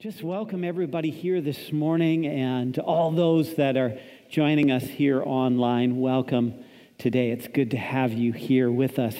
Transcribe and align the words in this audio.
Just 0.00 0.22
welcome 0.22 0.62
everybody 0.62 1.10
here 1.10 1.40
this 1.40 1.72
morning 1.72 2.24
and 2.24 2.78
all 2.78 3.10
those 3.10 3.56
that 3.56 3.76
are 3.76 3.98
joining 4.30 4.70
us 4.70 4.84
here 4.84 5.20
online. 5.26 5.98
Welcome 5.98 6.54
today. 6.98 7.32
It's 7.32 7.48
good 7.48 7.72
to 7.72 7.78
have 7.78 8.12
you 8.12 8.32
here 8.32 8.70
with 8.70 9.00
us. 9.00 9.16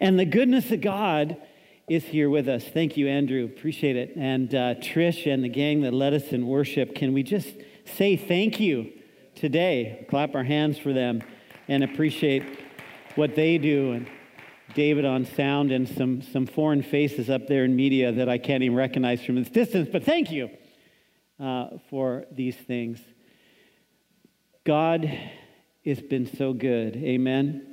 And 0.00 0.18
the 0.18 0.24
goodness 0.24 0.70
of 0.70 0.80
God 0.80 1.36
is 1.86 2.04
here 2.04 2.30
with 2.30 2.48
us. 2.48 2.64
Thank 2.64 2.96
you, 2.96 3.08
Andrew. 3.08 3.44
Appreciate 3.44 3.96
it. 3.96 4.16
And 4.16 4.54
uh, 4.54 4.76
Trish 4.76 5.30
and 5.30 5.44
the 5.44 5.50
gang 5.50 5.82
that 5.82 5.92
led 5.92 6.14
us 6.14 6.28
in 6.28 6.46
worship. 6.46 6.94
Can 6.94 7.12
we 7.12 7.22
just 7.22 7.52
say 7.84 8.16
thank 8.16 8.58
you 8.58 8.90
today? 9.34 10.06
Clap 10.08 10.34
our 10.34 10.44
hands 10.44 10.78
for 10.78 10.94
them 10.94 11.22
and 11.68 11.84
appreciate 11.84 12.58
what 13.16 13.34
they 13.34 13.58
do. 13.58 13.92
And 13.92 14.06
David 14.74 15.04
on 15.04 15.26
sound 15.26 15.72
and 15.72 15.88
some, 15.88 16.22
some 16.22 16.46
foreign 16.46 16.82
faces 16.82 17.28
up 17.28 17.46
there 17.46 17.64
in 17.64 17.76
media 17.76 18.12
that 18.12 18.28
I 18.28 18.38
can't 18.38 18.62
even 18.62 18.76
recognize 18.76 19.22
from 19.24 19.36
this 19.36 19.48
distance, 19.50 19.88
but 19.90 20.04
thank 20.04 20.30
you 20.30 20.50
uh, 21.38 21.78
for 21.90 22.24
these 22.30 22.56
things. 22.56 23.00
God 24.64 25.10
has 25.84 26.00
been 26.00 26.26
so 26.36 26.52
good. 26.52 26.96
Amen. 26.96 27.66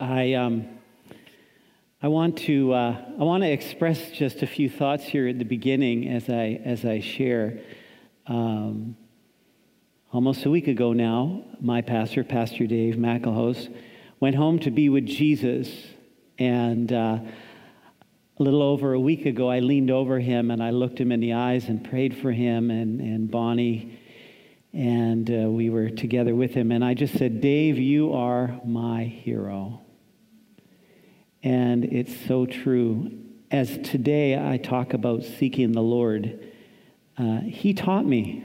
I, 0.00 0.34
um, 0.34 0.66
I, 2.02 2.08
want 2.08 2.38
to, 2.38 2.72
uh, 2.72 3.04
I 3.20 3.22
want 3.22 3.44
to 3.44 3.50
express 3.50 4.10
just 4.10 4.42
a 4.42 4.46
few 4.46 4.68
thoughts 4.68 5.04
here 5.04 5.28
at 5.28 5.38
the 5.38 5.44
beginning 5.44 6.08
as 6.08 6.28
I, 6.28 6.60
as 6.64 6.84
I 6.84 7.00
share. 7.00 7.60
Um, 8.26 8.96
almost 10.12 10.44
a 10.44 10.50
week 10.50 10.68
ago 10.68 10.92
now, 10.92 11.44
my 11.60 11.80
pastor, 11.80 12.24
Pastor 12.24 12.66
Dave 12.66 12.96
McElhouse, 12.96 13.72
went 14.22 14.36
home 14.36 14.60
to 14.60 14.70
be 14.70 14.88
with 14.88 15.04
Jesus. 15.04 15.68
And 16.38 16.92
uh, 16.92 17.18
a 18.38 18.42
little 18.42 18.62
over 18.62 18.92
a 18.92 19.00
week 19.00 19.26
ago, 19.26 19.50
I 19.50 19.58
leaned 19.58 19.90
over 19.90 20.20
him 20.20 20.52
and 20.52 20.62
I 20.62 20.70
looked 20.70 21.00
him 21.00 21.10
in 21.10 21.18
the 21.18 21.32
eyes 21.32 21.68
and 21.68 21.82
prayed 21.82 22.16
for 22.16 22.30
him 22.30 22.70
and, 22.70 23.00
and 23.00 23.28
Bonnie. 23.28 23.98
And 24.72 25.28
uh, 25.28 25.50
we 25.50 25.70
were 25.70 25.90
together 25.90 26.36
with 26.36 26.54
him. 26.54 26.70
And 26.70 26.84
I 26.84 26.94
just 26.94 27.18
said, 27.18 27.40
Dave, 27.40 27.78
you 27.78 28.12
are 28.12 28.60
my 28.64 29.02
hero. 29.02 29.80
And 31.42 31.84
it's 31.84 32.14
so 32.28 32.46
true. 32.46 33.10
As 33.50 33.76
today 33.78 34.38
I 34.38 34.56
talk 34.56 34.94
about 34.94 35.24
seeking 35.24 35.72
the 35.72 35.82
Lord, 35.82 36.48
uh, 37.18 37.40
he 37.40 37.74
taught 37.74 38.06
me 38.06 38.44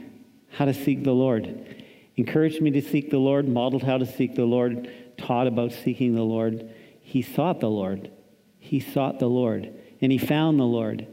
how 0.50 0.64
to 0.64 0.74
seek 0.74 1.04
the 1.04 1.12
Lord, 1.12 1.84
encouraged 2.16 2.60
me 2.60 2.72
to 2.72 2.82
seek 2.82 3.10
the 3.10 3.18
Lord, 3.18 3.48
modeled 3.48 3.84
how 3.84 3.98
to 3.98 4.06
seek 4.06 4.34
the 4.34 4.44
Lord 4.44 4.90
taught 5.18 5.46
about 5.46 5.72
seeking 5.72 6.14
the 6.14 6.22
Lord, 6.22 6.70
he 7.00 7.22
sought 7.22 7.60
the 7.60 7.70
Lord. 7.70 8.10
He 8.58 8.80
sought 8.80 9.18
the 9.18 9.28
Lord, 9.28 9.72
and 10.00 10.12
he 10.12 10.18
found 10.18 10.58
the 10.58 10.64
Lord 10.64 11.06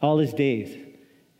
all 0.00 0.18
his 0.18 0.32
days. 0.32 0.76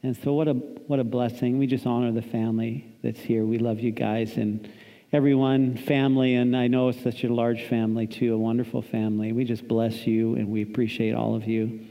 And 0.03 0.17
so, 0.17 0.33
what 0.33 0.49
a, 0.49 0.55
what 0.55 1.01
a 1.01 1.05
blessing. 1.05 1.59
We 1.59 1.67
just 1.67 1.87
honor 1.87 2.13
the 2.13 2.23
family 2.23 2.97
that's 3.03 3.21
here. 3.21 3.45
We 3.45 3.59
love 3.59 3.81
you 3.81 3.91
guys 3.91 4.37
and 4.37 4.71
everyone, 5.13 5.77
family, 5.77 6.35
and 6.35 6.57
I 6.57 6.69
know 6.69 6.89
it's 6.89 7.03
such 7.03 7.25
a 7.25 7.33
large 7.33 7.65
family 7.65 8.07
too, 8.07 8.35
a 8.35 8.39
wonderful 8.39 8.83
family. 8.83 9.33
We 9.33 9.45
just 9.45 9.67
bless 9.67 10.07
you 10.07 10.37
and 10.37 10.49
we 10.49 10.63
appreciate 10.63 11.15
all 11.15 11.35
of 11.35 11.47
you. 11.47 11.87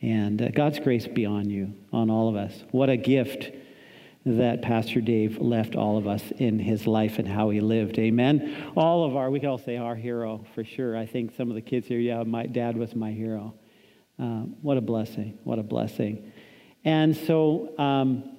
And 0.00 0.40
uh, 0.40 0.48
God's 0.50 0.78
grace 0.78 1.06
be 1.06 1.26
on 1.26 1.50
you, 1.50 1.74
on 1.92 2.10
all 2.10 2.28
of 2.28 2.36
us. 2.36 2.64
What 2.70 2.90
a 2.90 2.96
gift 2.96 3.50
that 4.36 4.62
Pastor 4.62 5.00
Dave 5.00 5.38
left 5.38 5.74
all 5.74 5.96
of 5.96 6.06
us 6.06 6.22
in 6.36 6.58
his 6.58 6.86
life 6.86 7.18
and 7.18 7.26
how 7.26 7.50
he 7.50 7.60
lived. 7.60 7.98
Amen. 7.98 8.72
All 8.76 9.04
of 9.04 9.16
our, 9.16 9.30
we 9.30 9.40
can 9.40 9.48
all 9.48 9.58
say 9.58 9.76
our 9.76 9.96
hero 9.96 10.44
for 10.54 10.64
sure. 10.64 10.96
I 10.96 11.06
think 11.06 11.34
some 11.36 11.48
of 11.48 11.54
the 11.54 11.62
kids 11.62 11.86
here, 11.88 11.98
yeah, 11.98 12.22
my 12.24 12.46
dad 12.46 12.76
was 12.76 12.94
my 12.94 13.12
hero. 13.12 13.54
Uh, 14.18 14.42
what 14.62 14.76
a 14.76 14.80
blessing. 14.80 15.38
What 15.44 15.58
a 15.58 15.62
blessing. 15.62 16.32
And 16.84 17.16
so 17.16 17.76
um, 17.78 18.36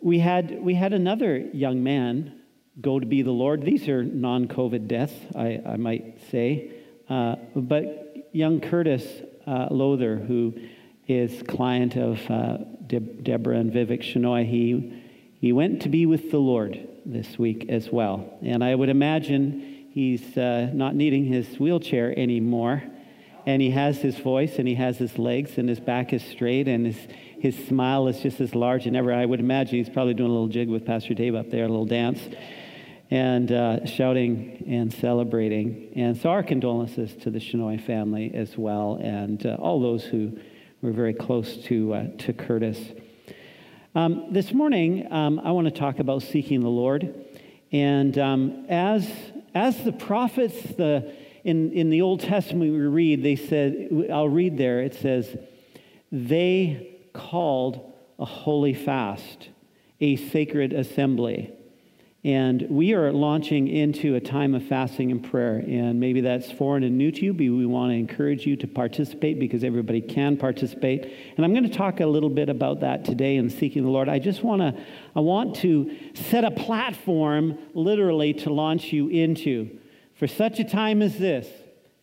we, 0.00 0.18
had, 0.18 0.62
we 0.62 0.74
had 0.74 0.92
another 0.92 1.36
young 1.36 1.82
man 1.82 2.40
go 2.80 2.98
to 2.98 3.06
be 3.06 3.22
the 3.22 3.30
Lord. 3.30 3.62
These 3.62 3.88
are 3.88 4.02
non 4.02 4.48
COVID 4.48 4.88
deaths, 4.88 5.14
I, 5.34 5.60
I 5.66 5.76
might 5.76 6.20
say. 6.30 6.72
Uh, 7.08 7.36
but 7.54 8.28
young 8.32 8.60
Curtis 8.60 9.04
uh, 9.46 9.68
Lother, 9.70 10.16
who 10.16 10.54
is 11.08 11.42
client 11.42 11.96
of 11.96 12.18
uh, 12.30 12.58
De- 12.92 13.00
Deborah 13.00 13.56
and 13.56 13.72
Vivek 13.72 14.02
Shenoy, 14.02 14.46
he, 14.46 15.02
he 15.40 15.50
went 15.50 15.80
to 15.82 15.88
be 15.88 16.04
with 16.04 16.30
the 16.30 16.38
Lord 16.38 16.78
this 17.06 17.38
week 17.38 17.70
as 17.70 17.90
well. 17.90 18.38
And 18.42 18.62
I 18.62 18.74
would 18.74 18.90
imagine 18.90 19.88
he's 19.90 20.36
uh, 20.36 20.68
not 20.74 20.94
needing 20.94 21.24
his 21.24 21.58
wheelchair 21.58 22.16
anymore. 22.18 22.82
And 23.46 23.62
he 23.62 23.70
has 23.70 23.96
his 23.96 24.18
voice 24.18 24.58
and 24.58 24.68
he 24.68 24.74
has 24.74 24.98
his 24.98 25.18
legs 25.18 25.56
and 25.56 25.70
his 25.70 25.80
back 25.80 26.12
is 26.12 26.22
straight 26.22 26.68
and 26.68 26.84
his, 26.84 26.98
his 27.40 27.66
smile 27.66 28.08
is 28.08 28.20
just 28.20 28.42
as 28.42 28.54
large 28.54 28.84
and 28.84 28.94
ever. 28.94 29.10
I 29.10 29.24
would 29.24 29.40
imagine 29.40 29.78
he's 29.78 29.88
probably 29.88 30.12
doing 30.12 30.28
a 30.28 30.32
little 30.34 30.48
jig 30.48 30.68
with 30.68 30.84
Pastor 30.84 31.14
Dave 31.14 31.34
up 31.34 31.50
there, 31.50 31.64
a 31.64 31.68
little 31.68 31.86
dance 31.86 32.20
and 33.10 33.50
uh, 33.50 33.86
shouting 33.86 34.64
and 34.68 34.92
celebrating. 34.92 35.92
And 35.96 36.16
so 36.16 36.28
our 36.28 36.42
condolences 36.42 37.16
to 37.22 37.30
the 37.30 37.38
Shenoy 37.38 37.80
family 37.80 38.32
as 38.34 38.56
well 38.58 38.98
and 39.02 39.44
uh, 39.46 39.56
all 39.58 39.80
those 39.80 40.04
who 40.04 40.38
we're 40.82 40.90
very 40.90 41.14
close 41.14 41.58
to, 41.58 41.94
uh, 41.94 42.06
to 42.18 42.32
Curtis. 42.32 42.76
Um, 43.94 44.32
this 44.32 44.52
morning, 44.52 45.10
um, 45.12 45.38
I 45.38 45.52
want 45.52 45.66
to 45.66 45.70
talk 45.70 46.00
about 46.00 46.22
seeking 46.22 46.60
the 46.60 46.68
Lord. 46.68 47.24
And 47.70 48.18
um, 48.18 48.66
as, 48.68 49.08
as 49.54 49.84
the 49.84 49.92
prophets 49.92 50.60
the, 50.76 51.14
in, 51.44 51.72
in 51.72 51.88
the 51.88 52.02
Old 52.02 52.18
Testament 52.18 52.72
we 52.72 52.80
read, 52.80 53.22
they 53.22 53.36
said, 53.36 54.08
I'll 54.12 54.28
read 54.28 54.58
there, 54.58 54.80
it 54.80 54.96
says, 54.96 55.36
they 56.10 56.98
called 57.12 57.92
a 58.18 58.24
holy 58.24 58.74
fast, 58.74 59.50
a 60.00 60.16
sacred 60.16 60.72
assembly. 60.72 61.54
And 62.24 62.68
we 62.70 62.94
are 62.94 63.12
launching 63.12 63.66
into 63.66 64.14
a 64.14 64.20
time 64.20 64.54
of 64.54 64.64
fasting 64.64 65.10
and 65.10 65.28
prayer. 65.28 65.56
And 65.56 65.98
maybe 65.98 66.20
that's 66.20 66.52
foreign 66.52 66.84
and 66.84 66.96
new 66.96 67.10
to 67.10 67.24
you, 67.24 67.32
but 67.32 67.40
we 67.40 67.66
want 67.66 67.90
to 67.90 67.96
encourage 67.96 68.46
you 68.46 68.54
to 68.56 68.68
participate 68.68 69.40
because 69.40 69.64
everybody 69.64 70.00
can 70.00 70.36
participate. 70.36 71.12
And 71.36 71.44
I'm 71.44 71.52
going 71.52 71.68
to 71.68 71.76
talk 71.76 71.98
a 71.98 72.06
little 72.06 72.30
bit 72.30 72.48
about 72.48 72.78
that 72.80 73.04
today 73.04 73.36
in 73.36 73.50
seeking 73.50 73.82
the 73.82 73.90
Lord. 73.90 74.08
I 74.08 74.20
just 74.20 74.44
want 74.44 74.62
to 74.62 74.80
I 75.16 75.20
want 75.20 75.56
to 75.56 75.96
set 76.14 76.44
a 76.44 76.52
platform 76.52 77.58
literally 77.74 78.34
to 78.34 78.52
launch 78.52 78.92
you 78.92 79.08
into. 79.08 79.80
For 80.14 80.28
such 80.28 80.60
a 80.60 80.64
time 80.64 81.02
as 81.02 81.18
this, 81.18 81.48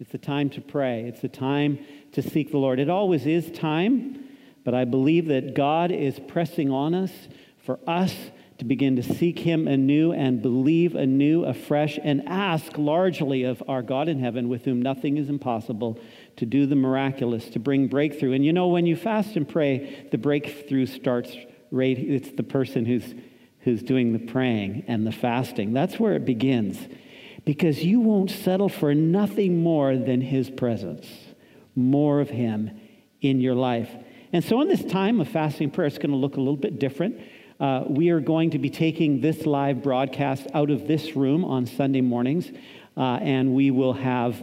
it's 0.01 0.13
a 0.13 0.17
time 0.17 0.49
to 0.51 0.61
pray. 0.61 1.03
It's 1.03 1.23
a 1.23 1.29
time 1.29 1.79
to 2.11 2.21
seek 2.21 2.51
the 2.51 2.57
Lord. 2.57 2.79
It 2.79 2.89
always 2.89 3.25
is 3.25 3.49
time, 3.51 4.27
but 4.65 4.73
I 4.73 4.83
believe 4.83 5.27
that 5.27 5.53
God 5.53 5.91
is 5.91 6.19
pressing 6.19 6.71
on 6.71 6.93
us 6.93 7.11
for 7.63 7.79
us 7.87 8.13
to 8.59 8.65
begin 8.65 8.97
to 8.97 9.03
seek 9.03 9.39
Him 9.39 9.67
anew 9.67 10.11
and 10.11 10.41
believe 10.41 10.93
anew, 10.93 11.45
afresh, 11.45 11.97
and 12.03 12.27
ask 12.27 12.77
largely 12.77 13.43
of 13.43 13.63
our 13.69 13.81
God 13.81 14.09
in 14.09 14.19
heaven, 14.19 14.49
with 14.49 14.65
whom 14.65 14.81
nothing 14.81 15.17
is 15.17 15.29
impossible, 15.29 15.97
to 16.35 16.45
do 16.45 16.65
the 16.65 16.75
miraculous, 16.75 17.49
to 17.49 17.59
bring 17.59 17.87
breakthrough. 17.87 18.33
And 18.33 18.45
you 18.45 18.51
know, 18.51 18.67
when 18.67 18.85
you 18.85 18.97
fast 18.97 19.37
and 19.37 19.47
pray, 19.47 20.07
the 20.11 20.17
breakthrough 20.17 20.85
starts 20.85 21.35
right, 21.71 21.97
it's 21.97 22.31
the 22.31 22.43
person 22.43 22.85
who's, 22.85 23.15
who's 23.61 23.81
doing 23.81 24.11
the 24.11 24.19
praying 24.19 24.83
and 24.87 25.07
the 25.07 25.11
fasting. 25.11 25.71
That's 25.71 25.97
where 25.97 26.13
it 26.13 26.25
begins. 26.25 26.77
Because 27.45 27.83
you 27.83 28.01
won't 28.01 28.29
settle 28.29 28.69
for 28.69 28.93
nothing 28.93 29.63
more 29.63 29.95
than 29.95 30.19
His 30.19 30.49
presence, 30.49 31.07
more 31.75 32.19
of 32.19 32.29
Him 32.29 32.77
in 33.21 33.39
your 33.39 33.55
life. 33.55 33.89
And 34.33 34.43
so, 34.43 34.61
in 34.61 34.67
this 34.67 34.83
time 34.83 35.21
of 35.21 35.29
fasting 35.29 35.71
prayer, 35.71 35.87
it's 35.87 35.97
going 35.97 36.11
to 36.11 36.17
look 36.17 36.35
a 36.35 36.41
little 36.41 36.57
bit 36.57 36.77
different. 36.77 37.19
Uh, 37.59 37.83
we 37.87 38.09
are 38.09 38.21
going 38.21 38.51
to 38.51 38.57
be 38.57 38.69
taking 38.69 39.19
this 39.19 39.45
live 39.45 39.83
broadcast 39.83 40.47
out 40.53 40.69
of 40.69 40.87
this 40.87 41.17
room 41.17 41.43
on 41.43 41.65
Sunday 41.65 41.99
mornings, 41.99 42.49
uh, 42.95 43.19
and 43.21 43.53
we 43.53 43.69
will 43.69 43.91
have 43.91 44.41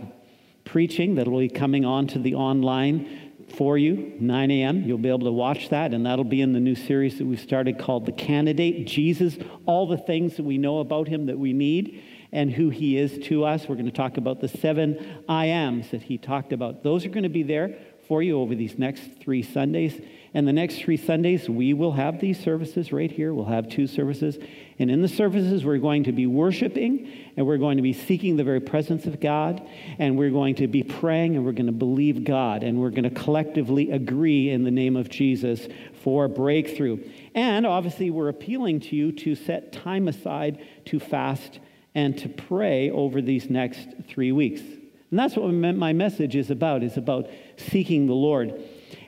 preaching 0.66 1.15
that 1.15 1.26
will 1.26 1.38
be 1.38 1.49
coming 1.49 1.87
on 1.87 2.06
to 2.06 2.19
the 2.19 2.34
online 2.34 3.32
for 3.56 3.78
you, 3.78 4.12
9 4.21 4.50
a.m. 4.50 4.82
You'll 4.82 4.99
be 4.99 5.09
able 5.09 5.21
to 5.21 5.32
watch 5.32 5.71
that, 5.71 5.94
and 5.94 6.05
that'll 6.05 6.25
be 6.26 6.43
in 6.43 6.53
the 6.53 6.60
new 6.60 6.75
series 6.75 7.17
that 7.17 7.26
we've 7.26 7.41
started 7.41 7.79
called 7.79 8.05
The 8.05 8.12
Candidate 8.12 8.87
Jesus, 8.87 9.38
all 9.64 9.87
the 9.87 9.96
things 9.96 10.37
that 10.37 10.43
we 10.44 10.58
know 10.58 10.81
about 10.81 11.08
him 11.08 11.25
that 11.26 11.38
we 11.38 11.55
need 11.55 12.02
and 12.32 12.50
who 12.50 12.69
he 12.69 12.99
is 12.99 13.17
to 13.29 13.44
us. 13.44 13.67
We're 13.67 13.76
going 13.76 13.87
to 13.87 13.93
talk 13.93 14.19
about 14.19 14.41
the 14.43 14.49
seven 14.49 15.23
I 15.26 15.46
ams 15.46 15.91
that 15.93 16.02
he 16.02 16.19
talked 16.19 16.52
about. 16.52 16.82
Those 16.82 17.06
are 17.06 17.11
going 17.11 17.23
to 17.23 17.31
be 17.31 17.44
there 17.44 17.79
for 18.06 18.23
you 18.23 18.38
over 18.41 18.55
these 18.55 18.79
next 18.79 19.20
three 19.20 19.43
Sundays. 19.43 19.99
And 20.34 20.46
the 20.46 20.52
next 20.52 20.78
three 20.78 20.96
Sundays, 20.96 21.49
we 21.49 21.73
will 21.73 21.93
have 21.93 22.20
these 22.20 22.38
services 22.38 22.93
right 22.93 23.11
here. 23.11 23.32
We'll 23.32 23.46
have 23.46 23.69
two 23.69 23.87
services. 23.87 24.38
And 24.78 24.90
in 24.90 25.00
the 25.00 25.08
services, 25.08 25.64
we're 25.64 25.78
going 25.78 26.05
to 26.05 26.12
be 26.12 26.26
worshiping 26.26 27.11
and 27.37 27.46
we're 27.46 27.56
going 27.56 27.76
to 27.76 27.82
be 27.82 27.93
seeking 27.93 28.37
the 28.37 28.44
very 28.44 28.61
presence 28.61 29.06
of 29.06 29.20
God. 29.20 29.67
And 29.99 30.19
we're 30.19 30.31
going 30.31 30.56
to 30.56 30.67
be 30.67 30.82
praying 30.82 31.37
and 31.37 31.44
we're 31.44 31.52
going 31.52 31.67
to 31.67 31.73
believe 31.73 32.25
God. 32.25 32.62
And 32.62 32.81
we're 32.81 32.90
going 32.90 33.05
to 33.05 33.11
collectively 33.11 33.90
agree 33.93 34.50
in 34.50 34.64
the 34.64 34.70
name 34.70 34.96
of 34.96 35.08
Jesus 35.08 35.67
for 36.02 36.29
breakthrough. 36.29 37.02
And 37.34 37.67
obviously, 37.67 38.11
we're 38.11 38.29
appealing 38.29 38.81
to 38.81 38.96
you 38.96 39.12
to 39.12 39.34
set 39.34 39.72
time 39.72 40.08
aside 40.08 40.62
to 40.87 41.00
fast 41.00 41.61
and 41.94 42.17
to 42.19 42.29
pray 42.29 42.90
over 42.90 43.22
these 43.22 43.49
next 43.49 43.88
three 44.08 44.32
weeks. 44.32 44.61
And 44.61 45.19
that's 45.19 45.37
what 45.37 45.50
my 45.50 45.93
message 45.93 46.37
is 46.37 46.50
about, 46.50 46.82
is 46.82 46.96
about 46.96 47.29
seeking 47.56 48.06
the 48.06 48.12
Lord. 48.12 48.61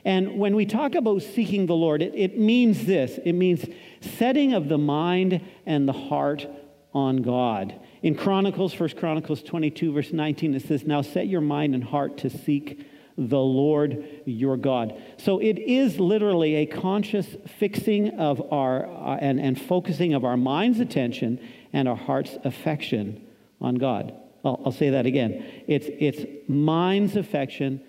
And 0.09 0.39
when 0.39 0.55
we 0.55 0.65
talk 0.65 0.95
about 0.95 1.21
seeking 1.21 1.67
the 1.67 1.75
Lord, 1.75 2.01
it, 2.01 2.15
it 2.15 2.35
means 2.35 2.87
this 2.87 3.19
it 3.23 3.33
means 3.33 3.63
setting 4.01 4.55
of 4.55 4.67
the 4.67 4.79
mind 4.79 5.39
and 5.67 5.87
the 5.87 5.93
heart 5.93 6.47
on 6.95 7.17
God. 7.17 7.79
In 8.01 8.15
Chronicles, 8.15 8.73
First 8.73 8.97
Chronicles 8.97 9.43
22, 9.43 9.93
verse 9.93 10.11
19, 10.11 10.55
it 10.55 10.63
says, 10.63 10.83
Now 10.83 11.03
set 11.03 11.27
your 11.27 11.41
mind 11.41 11.75
and 11.75 11.83
heart 11.83 12.17
to 12.17 12.29
seek 12.31 12.87
the 13.19 13.37
Lord 13.37 14.03
your 14.25 14.57
God. 14.57 14.99
So 15.17 15.37
it 15.37 15.59
is 15.59 15.99
literally 15.99 16.55
a 16.55 16.65
conscious 16.65 17.27
fixing 17.59 18.17
of 18.17 18.41
our 18.51 18.87
uh, 18.87 19.17
and, 19.17 19.39
and 19.39 19.61
focusing 19.61 20.15
of 20.15 20.25
our 20.25 20.37
mind's 20.37 20.79
attention 20.79 21.39
and 21.71 21.87
our 21.87 21.95
heart's 21.95 22.35
affection 22.43 23.27
on 23.61 23.75
God. 23.75 24.11
I'll, 24.43 24.59
I'll 24.65 24.71
say 24.71 24.89
that 24.89 25.05
again. 25.05 25.45
It's, 25.67 25.85
it's 25.87 26.25
mind's 26.47 27.15
affection, 27.15 27.83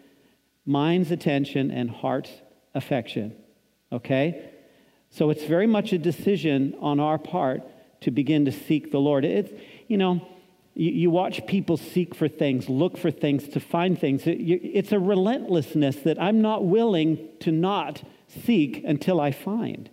mind's 0.70 1.10
attention, 1.10 1.70
and 1.70 1.90
heart's 1.90 2.30
affection. 2.74 3.34
Okay? 3.92 4.50
So 5.10 5.30
it's 5.30 5.44
very 5.44 5.66
much 5.66 5.92
a 5.92 5.98
decision 5.98 6.76
on 6.80 7.00
our 7.00 7.18
part 7.18 7.62
to 8.02 8.10
begin 8.10 8.44
to 8.44 8.52
seek 8.52 8.92
the 8.92 9.00
Lord. 9.00 9.24
It's, 9.24 9.50
you 9.88 9.96
know, 9.96 10.26
you, 10.74 10.90
you 10.92 11.10
watch 11.10 11.44
people 11.46 11.76
seek 11.76 12.14
for 12.14 12.28
things, 12.28 12.68
look 12.68 12.96
for 12.96 13.10
things, 13.10 13.48
to 13.48 13.60
find 13.60 13.98
things. 13.98 14.26
It, 14.26 14.38
you, 14.38 14.60
it's 14.62 14.92
a 14.92 14.98
relentlessness 14.98 15.96
that 15.96 16.20
I'm 16.22 16.40
not 16.40 16.64
willing 16.64 17.28
to 17.40 17.50
not 17.50 18.02
seek 18.44 18.84
until 18.84 19.20
I 19.20 19.32
find. 19.32 19.90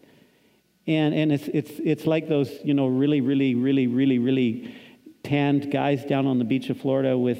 And, 0.86 1.14
and 1.14 1.32
it's, 1.32 1.48
it's, 1.50 1.72
it's 1.84 2.06
like 2.06 2.30
those, 2.30 2.52
you 2.64 2.74
know, 2.74 2.88
really, 2.88 3.20
really, 3.20 3.56
really, 3.56 3.88
really, 3.88 4.20
really 4.20 4.76
tanned 5.24 5.72
guys 5.72 6.06
down 6.06 6.28
on 6.28 6.38
the 6.38 6.46
beach 6.46 6.70
of 6.70 6.80
Florida 6.80 7.18
with, 7.18 7.40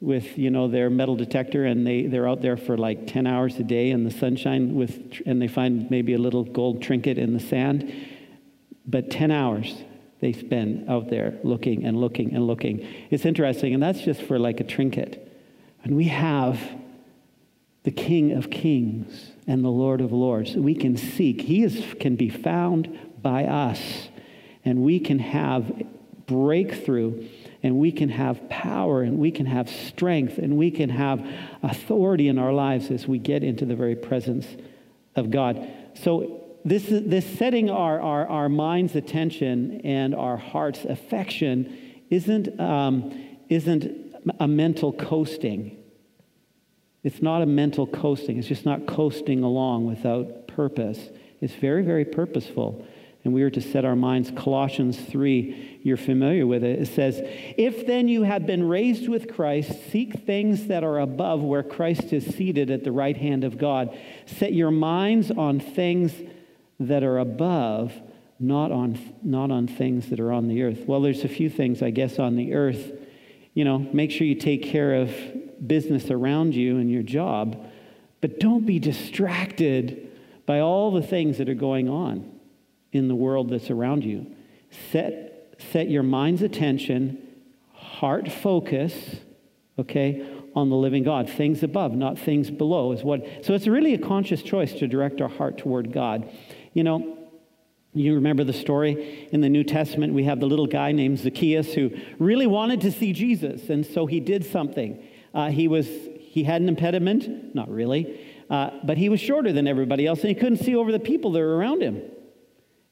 with 0.00 0.36
you 0.36 0.50
know, 0.50 0.68
their 0.68 0.90
metal 0.90 1.16
detector, 1.16 1.64
and 1.64 1.86
they, 1.86 2.06
they're 2.06 2.28
out 2.28 2.42
there 2.42 2.56
for 2.56 2.76
like 2.76 3.06
10 3.06 3.26
hours 3.26 3.56
a 3.56 3.64
day 3.64 3.90
in 3.90 4.04
the 4.04 4.10
sunshine, 4.10 4.74
with, 4.74 5.22
and 5.24 5.40
they 5.40 5.48
find 5.48 5.90
maybe 5.90 6.14
a 6.14 6.18
little 6.18 6.44
gold 6.44 6.82
trinket 6.82 7.18
in 7.18 7.32
the 7.32 7.40
sand. 7.40 7.92
But 8.86 9.10
10 9.10 9.30
hours 9.30 9.74
they 10.20 10.32
spend 10.32 10.88
out 10.88 11.10
there 11.10 11.38
looking 11.42 11.84
and 11.84 11.96
looking 11.98 12.34
and 12.34 12.46
looking. 12.46 12.86
It's 13.10 13.24
interesting, 13.24 13.74
and 13.74 13.82
that's 13.82 14.00
just 14.00 14.22
for 14.22 14.38
like 14.38 14.60
a 14.60 14.64
trinket. 14.64 15.22
And 15.84 15.96
we 15.96 16.04
have 16.04 16.60
the 17.82 17.90
King 17.90 18.32
of 18.32 18.50
Kings 18.50 19.30
and 19.46 19.64
the 19.64 19.68
Lord 19.68 20.00
of 20.00 20.12
Lords. 20.12 20.56
We 20.56 20.74
can 20.74 20.96
seek. 20.96 21.42
He 21.42 21.62
is, 21.62 21.94
can 22.00 22.16
be 22.16 22.30
found 22.30 22.98
by 23.22 23.44
us, 23.44 24.08
and 24.64 24.82
we 24.82 24.98
can 24.98 25.18
have 25.18 25.84
breakthrough, 26.26 27.28
and 27.62 27.76
we 27.76 27.90
can 27.92 28.08
have 28.08 28.48
power, 28.48 29.02
and 29.02 29.18
we 29.18 29.30
can 29.30 29.46
have 29.46 29.68
strength, 29.68 30.38
and 30.38 30.56
we 30.56 30.70
can 30.70 30.90
have 30.90 31.26
authority 31.62 32.28
in 32.28 32.38
our 32.38 32.52
lives 32.52 32.90
as 32.90 33.06
we 33.06 33.18
get 33.18 33.42
into 33.42 33.64
the 33.64 33.74
very 33.74 33.96
presence 33.96 34.46
of 35.14 35.30
God. 35.30 35.68
So 35.94 36.44
this, 36.64 36.84
this 36.88 37.24
setting 37.38 37.70
our, 37.70 38.00
our, 38.00 38.26
our 38.28 38.48
mind's 38.48 38.96
attention 38.96 39.80
and 39.82 40.14
our 40.14 40.36
heart's 40.36 40.84
affection 40.84 42.02
isn't, 42.10 42.60
um, 42.60 43.38
isn't 43.48 44.14
a 44.40 44.48
mental 44.48 44.92
coasting. 44.92 45.76
It's 47.04 47.22
not 47.22 47.42
a 47.42 47.46
mental 47.46 47.86
coasting. 47.86 48.36
It's 48.38 48.48
just 48.48 48.64
not 48.64 48.86
coasting 48.86 49.44
along 49.44 49.86
without 49.86 50.48
purpose. 50.48 50.98
It's 51.40 51.54
very, 51.54 51.82
very 51.84 52.04
purposeful. 52.04 52.84
And 53.26 53.34
we 53.34 53.42
are 53.42 53.50
to 53.50 53.60
set 53.60 53.84
our 53.84 53.96
minds. 53.96 54.30
Colossians 54.30 54.96
3, 55.00 55.80
you're 55.82 55.96
familiar 55.96 56.46
with 56.46 56.62
it. 56.62 56.80
It 56.80 56.86
says, 56.86 57.20
If 57.58 57.84
then 57.84 58.06
you 58.06 58.22
have 58.22 58.46
been 58.46 58.68
raised 58.68 59.08
with 59.08 59.34
Christ, 59.34 59.90
seek 59.90 60.24
things 60.24 60.68
that 60.68 60.84
are 60.84 61.00
above 61.00 61.42
where 61.42 61.64
Christ 61.64 62.12
is 62.12 62.24
seated 62.24 62.70
at 62.70 62.84
the 62.84 62.92
right 62.92 63.16
hand 63.16 63.42
of 63.42 63.58
God. 63.58 63.98
Set 64.26 64.52
your 64.52 64.70
minds 64.70 65.32
on 65.32 65.58
things 65.58 66.12
that 66.78 67.02
are 67.02 67.18
above, 67.18 67.92
not 68.38 68.70
on, 68.70 68.96
not 69.24 69.50
on 69.50 69.66
things 69.66 70.08
that 70.10 70.20
are 70.20 70.30
on 70.30 70.46
the 70.46 70.62
earth. 70.62 70.84
Well, 70.86 71.00
there's 71.00 71.24
a 71.24 71.28
few 71.28 71.50
things, 71.50 71.82
I 71.82 71.90
guess, 71.90 72.20
on 72.20 72.36
the 72.36 72.54
earth. 72.54 72.92
You 73.54 73.64
know, 73.64 73.80
make 73.92 74.12
sure 74.12 74.24
you 74.24 74.36
take 74.36 74.62
care 74.62 74.94
of 74.94 75.12
business 75.66 76.12
around 76.12 76.54
you 76.54 76.78
and 76.78 76.88
your 76.88 77.02
job, 77.02 77.66
but 78.20 78.38
don't 78.38 78.64
be 78.64 78.78
distracted 78.78 80.12
by 80.46 80.60
all 80.60 80.92
the 80.92 81.02
things 81.02 81.38
that 81.38 81.48
are 81.48 81.54
going 81.54 81.88
on 81.88 82.35
in 82.92 83.08
the 83.08 83.14
world 83.14 83.50
that's 83.50 83.70
around 83.70 84.04
you. 84.04 84.26
Set, 84.90 85.54
set 85.72 85.88
your 85.88 86.02
mind's 86.02 86.42
attention, 86.42 87.26
heart 87.72 88.30
focus, 88.30 88.94
okay, 89.78 90.26
on 90.54 90.70
the 90.70 90.76
living 90.76 91.02
God. 91.02 91.28
Things 91.28 91.62
above, 91.62 91.92
not 91.92 92.18
things 92.18 92.50
below, 92.50 92.92
is 92.92 93.02
what. 93.04 93.44
So 93.44 93.54
it's 93.54 93.66
really 93.66 93.94
a 93.94 93.98
conscious 93.98 94.42
choice 94.42 94.72
to 94.74 94.88
direct 94.88 95.20
our 95.20 95.28
heart 95.28 95.58
toward 95.58 95.92
God. 95.92 96.28
You 96.72 96.84
know, 96.84 97.16
you 97.92 98.14
remember 98.14 98.44
the 98.44 98.52
story 98.52 99.28
in 99.32 99.40
the 99.40 99.48
New 99.48 99.64
Testament? 99.64 100.12
We 100.12 100.24
have 100.24 100.40
the 100.40 100.46
little 100.46 100.66
guy 100.66 100.92
named 100.92 101.18
Zacchaeus 101.18 101.72
who 101.72 101.90
really 102.18 102.46
wanted 102.46 102.80
to 102.82 102.92
see 102.92 103.12
Jesus, 103.12 103.68
and 103.68 103.84
so 103.84 104.06
he 104.06 104.20
did 104.20 104.44
something. 104.44 105.02
Uh, 105.34 105.50
he 105.50 105.68
was 105.68 105.86
he 106.18 106.44
had 106.44 106.60
an 106.60 106.68
impediment, 106.68 107.54
not 107.54 107.70
really, 107.70 108.20
uh, 108.50 108.70
but 108.84 108.98
he 108.98 109.08
was 109.08 109.20
shorter 109.20 109.52
than 109.52 109.66
everybody 109.66 110.06
else, 110.06 110.20
and 110.20 110.28
he 110.28 110.34
couldn't 110.34 110.58
see 110.58 110.76
over 110.76 110.92
the 110.92 110.98
people 110.98 111.32
that 111.32 111.40
were 111.40 111.56
around 111.56 111.82
him. 111.82 112.02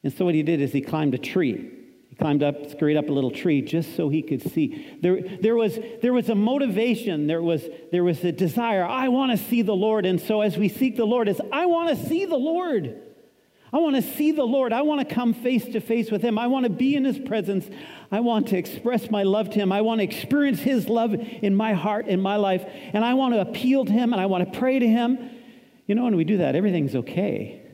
And 0.05 0.13
so 0.13 0.23
what 0.23 0.35
he 0.35 0.43
did 0.43 0.61
is 0.61 0.71
he 0.71 0.81
climbed 0.81 1.15
a 1.15 1.17
tree. 1.17 1.67
He 2.09 2.15
climbed 2.15 2.43
up, 2.43 2.69
scurried 2.69 2.95
up 2.95 3.09
a 3.09 3.11
little 3.11 3.31
tree 3.31 3.63
just 3.63 3.95
so 3.95 4.07
he 4.07 4.21
could 4.21 4.39
see. 4.39 4.99
There, 5.01 5.19
there, 5.41 5.55
was, 5.55 5.79
there 6.03 6.13
was 6.13 6.29
a 6.29 6.35
motivation, 6.35 7.25
there 7.25 7.41
was, 7.41 7.63
there 7.91 8.03
was 8.03 8.23
a 8.23 8.31
desire. 8.31 8.85
I 8.85 9.07
want 9.07 9.31
to 9.31 9.43
see 9.43 9.63
the 9.63 9.73
Lord. 9.73 10.05
And 10.05 10.21
so 10.21 10.41
as 10.41 10.57
we 10.57 10.69
seek 10.69 10.95
the 10.95 11.05
Lord, 11.05 11.27
is 11.27 11.41
I 11.51 11.65
want 11.65 11.89
to 11.89 12.05
see 12.05 12.25
the 12.25 12.37
Lord. 12.37 13.01
I 13.73 13.77
want 13.79 13.95
to 13.95 14.03
see 14.03 14.31
the 14.31 14.43
Lord. 14.43 14.73
I 14.73 14.83
want 14.83 15.09
to 15.09 15.11
come 15.11 15.33
face 15.33 15.65
to 15.65 15.79
face 15.79 16.11
with 16.11 16.21
Him. 16.21 16.37
I 16.37 16.45
want 16.45 16.65
to 16.65 16.69
be 16.69 16.95
in 16.95 17.03
His 17.03 17.17
presence. 17.17 17.67
I 18.11 18.19
want 18.19 18.49
to 18.49 18.57
express 18.57 19.09
my 19.09 19.23
love 19.23 19.49
to 19.49 19.55
Him. 19.55 19.71
I 19.71 19.81
want 19.81 20.01
to 20.01 20.03
experience 20.03 20.59
His 20.59 20.87
love 20.87 21.15
in 21.15 21.55
my 21.55 21.73
heart, 21.73 22.05
in 22.05 22.21
my 22.21 22.35
life. 22.35 22.63
And 22.93 23.03
I 23.03 23.15
want 23.15 23.33
to 23.33 23.41
appeal 23.41 23.85
to 23.85 23.91
Him 23.91 24.13
and 24.13 24.21
I 24.21 24.27
want 24.27 24.53
to 24.53 24.59
pray 24.59 24.77
to 24.77 24.87
Him. 24.87 25.31
You 25.87 25.95
know, 25.95 26.03
when 26.03 26.15
we 26.15 26.25
do 26.25 26.37
that, 26.37 26.55
everything's 26.55 26.93
okay 26.93 27.64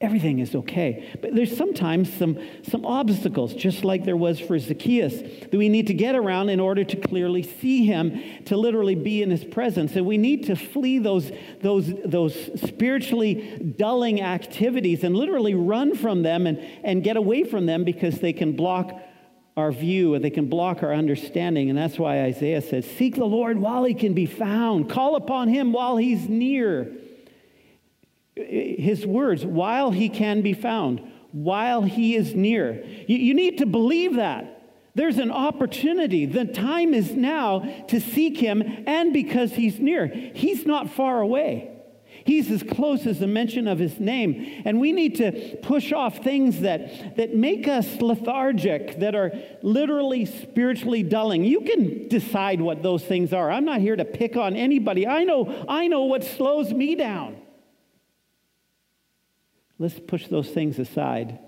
everything 0.00 0.38
is 0.38 0.54
okay. 0.54 1.10
But 1.20 1.34
there's 1.34 1.54
sometimes 1.54 2.10
some, 2.10 2.38
some 2.62 2.86
obstacles, 2.86 3.52
just 3.52 3.84
like 3.84 4.04
there 4.04 4.16
was 4.16 4.40
for 4.40 4.58
Zacchaeus, 4.58 5.20
that 5.50 5.52
we 5.52 5.68
need 5.68 5.88
to 5.88 5.94
get 5.94 6.14
around 6.14 6.48
in 6.48 6.58
order 6.58 6.84
to 6.84 6.96
clearly 6.96 7.42
see 7.42 7.84
him, 7.84 8.18
to 8.46 8.56
literally 8.56 8.94
be 8.94 9.22
in 9.22 9.30
his 9.30 9.44
presence. 9.44 9.96
And 9.96 10.06
we 10.06 10.16
need 10.16 10.46
to 10.46 10.56
flee 10.56 10.98
those, 10.98 11.30
those, 11.60 11.92
those 12.04 12.34
spiritually 12.62 13.74
dulling 13.76 14.22
activities 14.22 15.04
and 15.04 15.14
literally 15.14 15.54
run 15.54 15.94
from 15.94 16.22
them 16.22 16.46
and, 16.46 16.58
and 16.82 17.04
get 17.04 17.18
away 17.18 17.44
from 17.44 17.66
them 17.66 17.84
because 17.84 18.20
they 18.20 18.32
can 18.32 18.56
block 18.56 18.98
our 19.58 19.70
view 19.70 20.14
and 20.14 20.24
they 20.24 20.30
can 20.30 20.48
block 20.48 20.82
our 20.82 20.94
understanding. 20.94 21.68
And 21.68 21.76
that's 21.76 21.98
why 21.98 22.22
Isaiah 22.22 22.62
says, 22.62 22.86
Seek 22.86 23.16
the 23.16 23.26
Lord 23.26 23.58
while 23.58 23.84
he 23.84 23.92
can 23.92 24.14
be 24.14 24.24
found, 24.24 24.88
call 24.88 25.16
upon 25.16 25.48
him 25.48 25.72
while 25.72 25.98
he's 25.98 26.26
near 26.26 26.90
his 28.48 29.06
words, 29.06 29.44
while 29.44 29.90
he 29.90 30.08
can 30.08 30.42
be 30.42 30.52
found, 30.52 31.00
while 31.32 31.82
he 31.82 32.16
is 32.16 32.34
near. 32.34 32.84
You, 33.06 33.16
you, 33.16 33.34
need 33.34 33.58
to 33.58 33.66
believe 33.66 34.16
that. 34.16 34.56
There's 34.94 35.18
an 35.18 35.30
opportunity. 35.30 36.26
The 36.26 36.44
time 36.44 36.94
is 36.94 37.12
now 37.12 37.60
to 37.88 38.00
seek 38.00 38.38
him, 38.38 38.62
and 38.86 39.12
because 39.12 39.52
he's 39.52 39.78
near, 39.78 40.06
he's 40.06 40.66
not 40.66 40.90
far 40.90 41.20
away. 41.20 41.70
He's 42.24 42.50
as 42.50 42.62
close 42.62 43.06
as 43.06 43.18
the 43.18 43.26
mention 43.26 43.66
of 43.66 43.78
his 43.78 43.98
name. 43.98 44.62
And 44.64 44.80
we 44.80 44.92
need 44.92 45.16
to 45.16 45.56
push 45.62 45.92
off 45.92 46.18
things 46.18 46.60
that, 46.60 47.16
that 47.16 47.34
make 47.34 47.66
us 47.66 48.00
lethargic, 48.00 49.00
that 49.00 49.14
are 49.14 49.32
literally 49.62 50.26
spiritually 50.26 51.02
dulling. 51.02 51.44
You 51.44 51.62
can 51.62 52.08
decide 52.08 52.60
what 52.60 52.82
those 52.82 53.04
things 53.04 53.32
are. 53.32 53.50
I'm 53.50 53.64
not 53.64 53.80
here 53.80 53.96
to 53.96 54.04
pick 54.04 54.36
on 54.36 54.54
anybody. 54.54 55.06
I 55.06 55.24
know, 55.24 55.64
I 55.68 55.88
know 55.88 56.04
what 56.04 56.24
slows 56.24 56.72
me 56.72 56.94
down. 56.94 57.40
Let's 59.80 59.98
push 59.98 60.28
those 60.28 60.50
things 60.50 60.78
aside. 60.78 61.38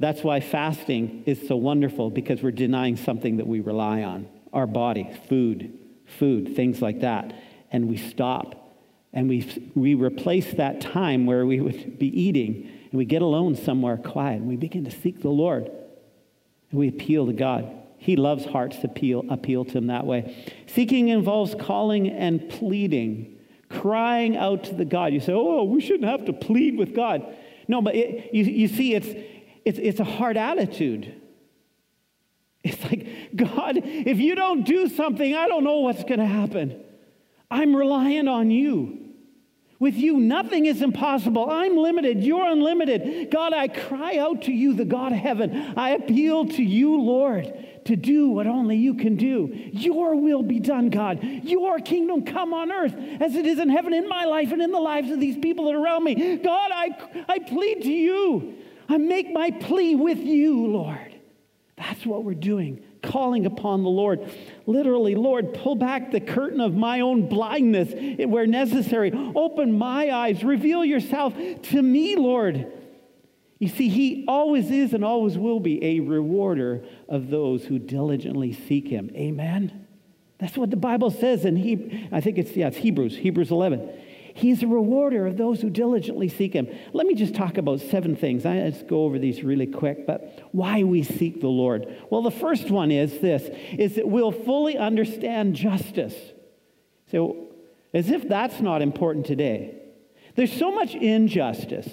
That's 0.00 0.24
why 0.24 0.40
fasting 0.40 1.22
is 1.26 1.46
so 1.46 1.56
wonderful 1.56 2.08
because 2.08 2.42
we're 2.42 2.50
denying 2.50 2.96
something 2.96 3.36
that 3.36 3.46
we 3.46 3.60
rely 3.60 4.02
on 4.02 4.26
our 4.54 4.66
body, 4.66 5.10
food, 5.28 5.78
food, 6.18 6.56
things 6.56 6.80
like 6.80 7.00
that. 7.00 7.34
And 7.70 7.88
we 7.88 7.98
stop 7.98 8.78
and 9.12 9.28
we, 9.28 9.70
we 9.74 9.94
replace 9.94 10.54
that 10.54 10.80
time 10.80 11.26
where 11.26 11.44
we 11.44 11.60
would 11.60 11.98
be 11.98 12.08
eating 12.08 12.70
and 12.90 12.98
we 12.98 13.04
get 13.04 13.20
alone 13.20 13.54
somewhere 13.54 13.98
quiet 13.98 14.40
and 14.40 14.48
we 14.48 14.56
begin 14.56 14.84
to 14.86 14.90
seek 14.90 15.20
the 15.20 15.28
Lord 15.28 15.66
and 16.70 16.80
we 16.80 16.88
appeal 16.88 17.26
to 17.26 17.34
God. 17.34 17.70
He 17.98 18.16
loves 18.16 18.46
hearts 18.46 18.78
to 18.78 18.86
appeal, 18.86 19.24
appeal 19.28 19.66
to 19.66 19.72
Him 19.72 19.88
that 19.88 20.06
way. 20.06 20.34
Seeking 20.66 21.08
involves 21.08 21.54
calling 21.54 22.08
and 22.08 22.48
pleading 22.48 23.35
crying 23.68 24.36
out 24.36 24.64
to 24.64 24.74
the 24.74 24.84
God. 24.84 25.12
You 25.12 25.20
say, 25.20 25.32
oh, 25.32 25.64
we 25.64 25.80
shouldn't 25.80 26.08
have 26.08 26.26
to 26.26 26.32
plead 26.32 26.76
with 26.76 26.94
God. 26.94 27.26
No, 27.68 27.82
but 27.82 27.94
it, 27.94 28.32
you, 28.34 28.44
you 28.44 28.68
see, 28.68 28.94
it's, 28.94 29.08
it's, 29.64 29.78
it's 29.78 30.00
a 30.00 30.04
hard 30.04 30.36
attitude. 30.36 31.20
It's 32.62 32.82
like, 32.84 33.36
God, 33.36 33.80
if 33.84 34.18
you 34.18 34.34
don't 34.34 34.64
do 34.64 34.88
something, 34.88 35.34
I 35.34 35.46
don't 35.46 35.64
know 35.64 35.80
what's 35.80 36.02
going 36.02 36.18
to 36.18 36.26
happen. 36.26 36.82
I'm 37.50 37.76
reliant 37.76 38.28
on 38.28 38.50
you. 38.50 39.02
With 39.78 39.94
you, 39.94 40.16
nothing 40.16 40.66
is 40.66 40.80
impossible. 40.80 41.50
I'm 41.50 41.76
limited. 41.76 42.24
You're 42.24 42.46
unlimited. 42.50 43.30
God, 43.30 43.52
I 43.52 43.68
cry 43.68 44.16
out 44.16 44.42
to 44.42 44.52
you, 44.52 44.72
the 44.72 44.86
God 44.86 45.12
of 45.12 45.18
heaven. 45.18 45.74
I 45.76 45.90
appeal 45.90 46.46
to 46.46 46.62
you, 46.62 47.00
Lord, 47.00 47.52
to 47.86 47.96
do 47.96 48.28
what 48.28 48.46
only 48.46 48.76
you 48.76 48.94
can 48.94 49.16
do. 49.16 49.50
Your 49.72 50.16
will 50.16 50.42
be 50.42 50.60
done, 50.60 50.90
God. 50.90 51.22
Your 51.22 51.78
kingdom 51.78 52.24
come 52.24 52.52
on 52.54 52.70
earth 52.70 52.94
as 53.20 53.34
it 53.34 53.46
is 53.46 53.58
in 53.58 53.68
heaven 53.68 53.92
in 53.94 54.08
my 54.08 54.24
life 54.24 54.52
and 54.52 54.62
in 54.62 54.72
the 54.72 54.80
lives 54.80 55.10
of 55.10 55.20
these 55.20 55.36
people 55.36 55.66
that 55.66 55.74
are 55.74 55.82
around 55.82 56.04
me. 56.04 56.36
God, 56.36 56.70
I, 56.72 57.24
I 57.28 57.38
plead 57.40 57.82
to 57.82 57.92
you. 57.92 58.54
I 58.88 58.98
make 58.98 59.32
my 59.32 59.50
plea 59.50 59.94
with 59.94 60.18
you, 60.18 60.66
Lord. 60.66 61.14
That's 61.76 62.06
what 62.06 62.24
we're 62.24 62.34
doing 62.34 62.82
calling 63.02 63.46
upon 63.46 63.82
the 63.82 63.90
Lord. 63.90 64.28
Literally, 64.66 65.14
Lord, 65.14 65.54
pull 65.54 65.76
back 65.76 66.10
the 66.10 66.20
curtain 66.20 66.60
of 66.60 66.74
my 66.74 67.00
own 67.00 67.28
blindness 67.28 67.92
where 68.26 68.46
necessary. 68.46 69.12
Open 69.34 69.76
my 69.76 70.10
eyes. 70.10 70.42
Reveal 70.42 70.84
yourself 70.84 71.34
to 71.34 71.82
me, 71.82 72.16
Lord. 72.16 72.72
You 73.58 73.68
see, 73.68 73.88
He 73.88 74.24
always 74.28 74.70
is 74.70 74.92
and 74.92 75.04
always 75.04 75.38
will 75.38 75.60
be 75.60 75.82
a 75.84 76.00
rewarder 76.00 76.84
of 77.08 77.30
those 77.30 77.64
who 77.64 77.78
diligently 77.78 78.52
seek 78.52 78.88
Him. 78.88 79.10
Amen? 79.14 79.86
That's 80.38 80.56
what 80.56 80.70
the 80.70 80.76
Bible 80.76 81.10
says 81.10 81.44
in 81.44 81.56
he, 81.56 82.08
I 82.12 82.20
think 82.20 82.38
it's 82.38 82.52
yeah, 82.52 82.68
it's 82.68 82.76
Hebrews, 82.76 83.16
Hebrews 83.16 83.50
11. 83.50 83.88
He's 84.34 84.62
a 84.62 84.66
rewarder 84.66 85.26
of 85.26 85.38
those 85.38 85.62
who 85.62 85.70
diligently 85.70 86.28
seek 86.28 86.52
him. 86.52 86.68
Let 86.92 87.06
me 87.06 87.14
just 87.14 87.34
talk 87.34 87.56
about 87.56 87.80
seven 87.80 88.14
things. 88.14 88.44
I 88.44 88.68
just 88.68 88.86
go 88.86 89.04
over 89.04 89.18
these 89.18 89.42
really 89.42 89.66
quick, 89.66 90.06
but 90.06 90.46
why 90.52 90.82
we 90.82 91.02
seek 91.04 91.40
the 91.40 91.48
Lord. 91.48 91.86
Well, 92.10 92.20
the 92.20 92.30
first 92.30 92.70
one 92.70 92.90
is 92.90 93.18
this 93.20 93.48
is 93.72 93.94
that 93.94 94.06
we'll 94.06 94.32
fully 94.32 94.76
understand 94.76 95.54
justice. 95.54 96.14
So 97.10 97.46
as 97.94 98.10
if 98.10 98.28
that's 98.28 98.60
not 98.60 98.82
important 98.82 99.24
today. 99.24 99.78
There's 100.34 100.52
so 100.52 100.70
much 100.70 100.94
injustice. 100.94 101.88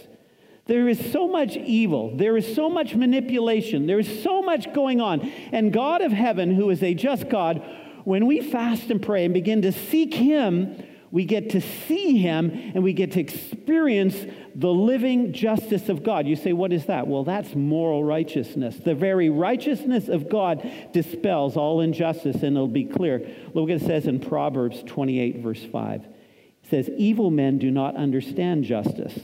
There 0.65 0.87
is 0.87 1.11
so 1.11 1.27
much 1.27 1.57
evil. 1.57 2.15
There 2.15 2.37
is 2.37 2.55
so 2.55 2.69
much 2.69 2.95
manipulation. 2.95 3.85
There 3.85 3.99
is 3.99 4.23
so 4.23 4.41
much 4.41 4.73
going 4.73 5.01
on. 5.01 5.21
And 5.51 5.73
God 5.73 6.01
of 6.01 6.11
heaven, 6.11 6.55
who 6.55 6.69
is 6.69 6.81
a 6.81 6.93
just 6.93 7.29
God, 7.29 7.61
when 8.05 8.25
we 8.25 8.41
fast 8.41 8.89
and 8.89 9.01
pray 9.01 9.25
and 9.25 9.33
begin 9.33 9.61
to 9.63 9.71
seek 9.71 10.13
Him, 10.13 10.83
we 11.13 11.25
get 11.25 11.51
to 11.51 11.61
see 11.61 12.17
him 12.17 12.49
and 12.73 12.83
we 12.83 12.91
get 12.91 13.11
to 13.11 13.19
experience 13.19 14.17
the 14.55 14.73
living 14.73 15.31
justice 15.31 15.87
of 15.87 16.01
God. 16.01 16.25
You 16.25 16.35
say, 16.35 16.53
what 16.53 16.73
is 16.73 16.87
that? 16.87 17.05
Well, 17.05 17.23
that's 17.23 17.53
moral 17.53 18.03
righteousness. 18.03 18.77
The 18.77 18.95
very 18.95 19.29
righteousness 19.29 20.07
of 20.07 20.27
God 20.27 20.67
dispels 20.91 21.55
all 21.55 21.81
injustice, 21.81 22.37
and 22.37 22.57
it'll 22.57 22.67
be 22.67 22.85
clear. 22.85 23.19
Look 23.53 23.69
what 23.69 23.73
it 23.73 23.81
says 23.81 24.07
in 24.07 24.21
Proverbs 24.21 24.81
28, 24.87 25.37
verse 25.37 25.63
5. 25.63 26.01
It 26.03 26.09
says, 26.71 26.89
Evil 26.97 27.29
men 27.29 27.59
do 27.59 27.69
not 27.69 27.95
understand 27.95 28.63
justice, 28.63 29.19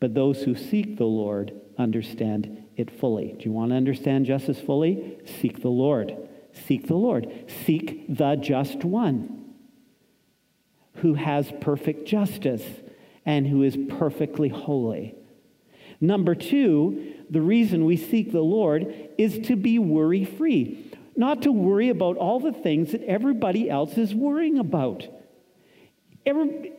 but 0.00 0.14
those 0.14 0.42
who 0.42 0.54
seek 0.54 0.96
the 0.96 1.04
Lord 1.04 1.52
understand 1.76 2.64
it 2.76 2.90
fully. 2.90 3.34
Do 3.38 3.44
you 3.44 3.52
want 3.52 3.70
to 3.70 3.76
understand 3.76 4.26
justice 4.26 4.60
fully? 4.60 5.18
Seek 5.40 5.62
the 5.62 5.68
Lord. 5.68 6.16
Seek 6.66 6.86
the 6.86 6.94
Lord. 6.94 7.32
Seek 7.64 8.04
the 8.08 8.36
just 8.36 8.84
one 8.84 9.54
who 10.96 11.14
has 11.14 11.52
perfect 11.60 12.06
justice 12.06 12.64
and 13.24 13.46
who 13.46 13.62
is 13.62 13.76
perfectly 13.98 14.48
holy. 14.48 15.14
Number 16.00 16.34
two, 16.34 17.14
the 17.30 17.40
reason 17.40 17.84
we 17.84 17.96
seek 17.96 18.32
the 18.32 18.40
Lord 18.40 18.94
is 19.18 19.38
to 19.48 19.56
be 19.56 19.78
worry 19.78 20.24
free, 20.24 20.92
not 21.16 21.42
to 21.42 21.52
worry 21.52 21.88
about 21.88 22.16
all 22.16 22.40
the 22.40 22.52
things 22.52 22.92
that 22.92 23.02
everybody 23.02 23.68
else 23.68 23.98
is 23.98 24.14
worrying 24.14 24.58
about. 24.58 25.06
Every, 26.24 26.72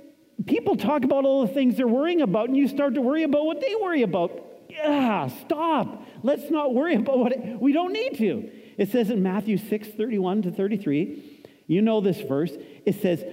people 0.46 0.76
talk 0.76 1.04
about 1.04 1.26
all 1.26 1.46
the 1.46 1.54
things 1.54 1.78
they're 1.78 1.88
worrying 1.88 2.22
about, 2.22 2.48
and 2.48 2.58
you 2.58 2.68
start 2.68 2.96
to 2.96 3.02
worry 3.02 3.24
about 3.24 3.46
what 3.46 3.62
they 3.62 3.76
worry 3.76 4.04
about. 4.04 4.46
Yeah, 4.70 5.28
stop. 5.28 6.06
Let's 6.24 6.50
not 6.50 6.74
worry 6.74 6.96
about 7.04 7.18
what 7.18 7.32
it, 7.34 7.60
we 7.60 7.74
don't 7.74 7.94
need 7.94 8.18
to. 8.18 8.50
It 8.78 8.92
says 8.92 9.10
in 9.10 9.22
Matthew 9.22 9.58
6 9.58 9.88
31 9.90 10.44
to 10.44 10.52
33, 10.52 11.44
you 11.68 11.82
know 11.82 12.02
this 12.02 12.22
verse. 12.22 12.52
It 12.86 13.02
says, 13.02 13.24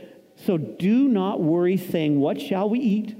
so 0.44 0.58
do 0.58 1.08
not 1.08 1.40
worry, 1.40 1.76
saying, 1.76 2.20
What 2.20 2.40
shall 2.40 2.68
we 2.68 2.80
eat? 2.80 3.16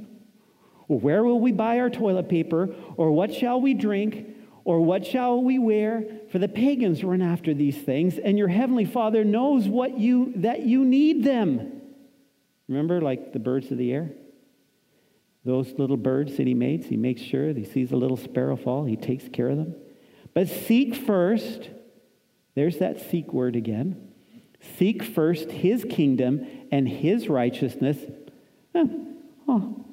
Or 0.89 1.01
where 1.01 1.25
will 1.25 1.41
we 1.41 1.53
buy 1.53 1.81
our 1.81 1.91
toilet 1.91 2.29
paper? 2.29 2.75
Or 2.97 3.11
what 3.11 3.35
shall 3.35 3.61
we 3.61 3.75
drink? 3.75 4.29
Or 4.65 4.81
what 4.81 5.07
shall 5.07 5.43
we 5.43 5.59
wear? 5.59 6.05
For 6.31 6.39
the 6.39 6.49
pagans 6.49 7.03
run 7.03 7.23
after 7.23 7.55
these 7.55 7.77
things, 7.77 8.19
and 8.19 8.37
your 8.37 8.49
heavenly 8.49 8.85
Father 8.85 9.25
knows 9.25 9.69
what 9.69 9.99
you 9.99 10.33
that 10.37 10.63
you 10.63 10.85
need 10.85 11.25
them. 11.25 11.76
Remember, 12.69 13.01
like 13.01 13.33
the 13.33 13.39
birds 13.39 13.71
of 13.71 13.79
the 13.79 13.93
air? 13.93 14.11
Those 15.45 15.73
little 15.79 15.97
birds 15.97 16.37
that 16.37 16.47
he 16.47 16.55
makes, 16.55 16.87
he 16.87 16.97
makes 16.97 17.23
sure 17.23 17.53
he 17.53 17.65
sees 17.65 17.93
a 17.93 17.97
little 17.97 18.17
sparrow 18.17 18.57
fall, 18.57 18.85
he 18.85 18.97
takes 18.97 19.29
care 19.29 19.49
of 19.49 19.57
them. 19.57 19.77
But 20.35 20.49
seek 20.49 20.95
first, 20.95 21.71
there's 22.55 22.79
that 22.79 23.01
seek 23.11 23.33
word 23.33 23.55
again. 23.55 24.13
Seek 24.77 25.03
first 25.03 25.51
his 25.51 25.85
kingdom 25.89 26.47
and 26.73 26.89
his 26.89 27.29
righteousness. 27.29 27.99
Oh, 29.49 29.85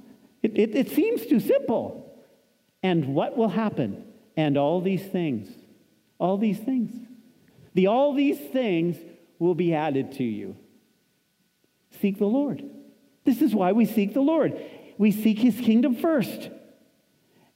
it, 0.41 0.57
it, 0.57 0.75
it 0.75 0.89
seems 0.89 1.25
too 1.27 1.39
simple. 1.39 2.11
And 2.81 3.13
what 3.13 3.37
will 3.37 3.49
happen? 3.49 4.03
And 4.35 4.57
all 4.57 4.81
these 4.81 5.03
things, 5.03 5.47
all 6.17 6.37
these 6.37 6.57
things, 6.57 6.91
the 7.75 7.87
all 7.87 8.13
these 8.13 8.39
things 8.39 8.97
will 9.37 9.55
be 9.55 9.73
added 9.75 10.13
to 10.13 10.23
you. 10.23 10.55
Seek 12.03 12.19
the 12.19 12.25
Lord. 12.25 12.61
This 13.23 13.41
is 13.41 13.55
why 13.55 13.71
we 13.71 13.85
seek 13.85 14.13
the 14.13 14.19
Lord. 14.19 14.61
We 14.97 15.09
seek 15.13 15.39
his 15.39 15.55
kingdom 15.55 15.95
first. 15.95 16.49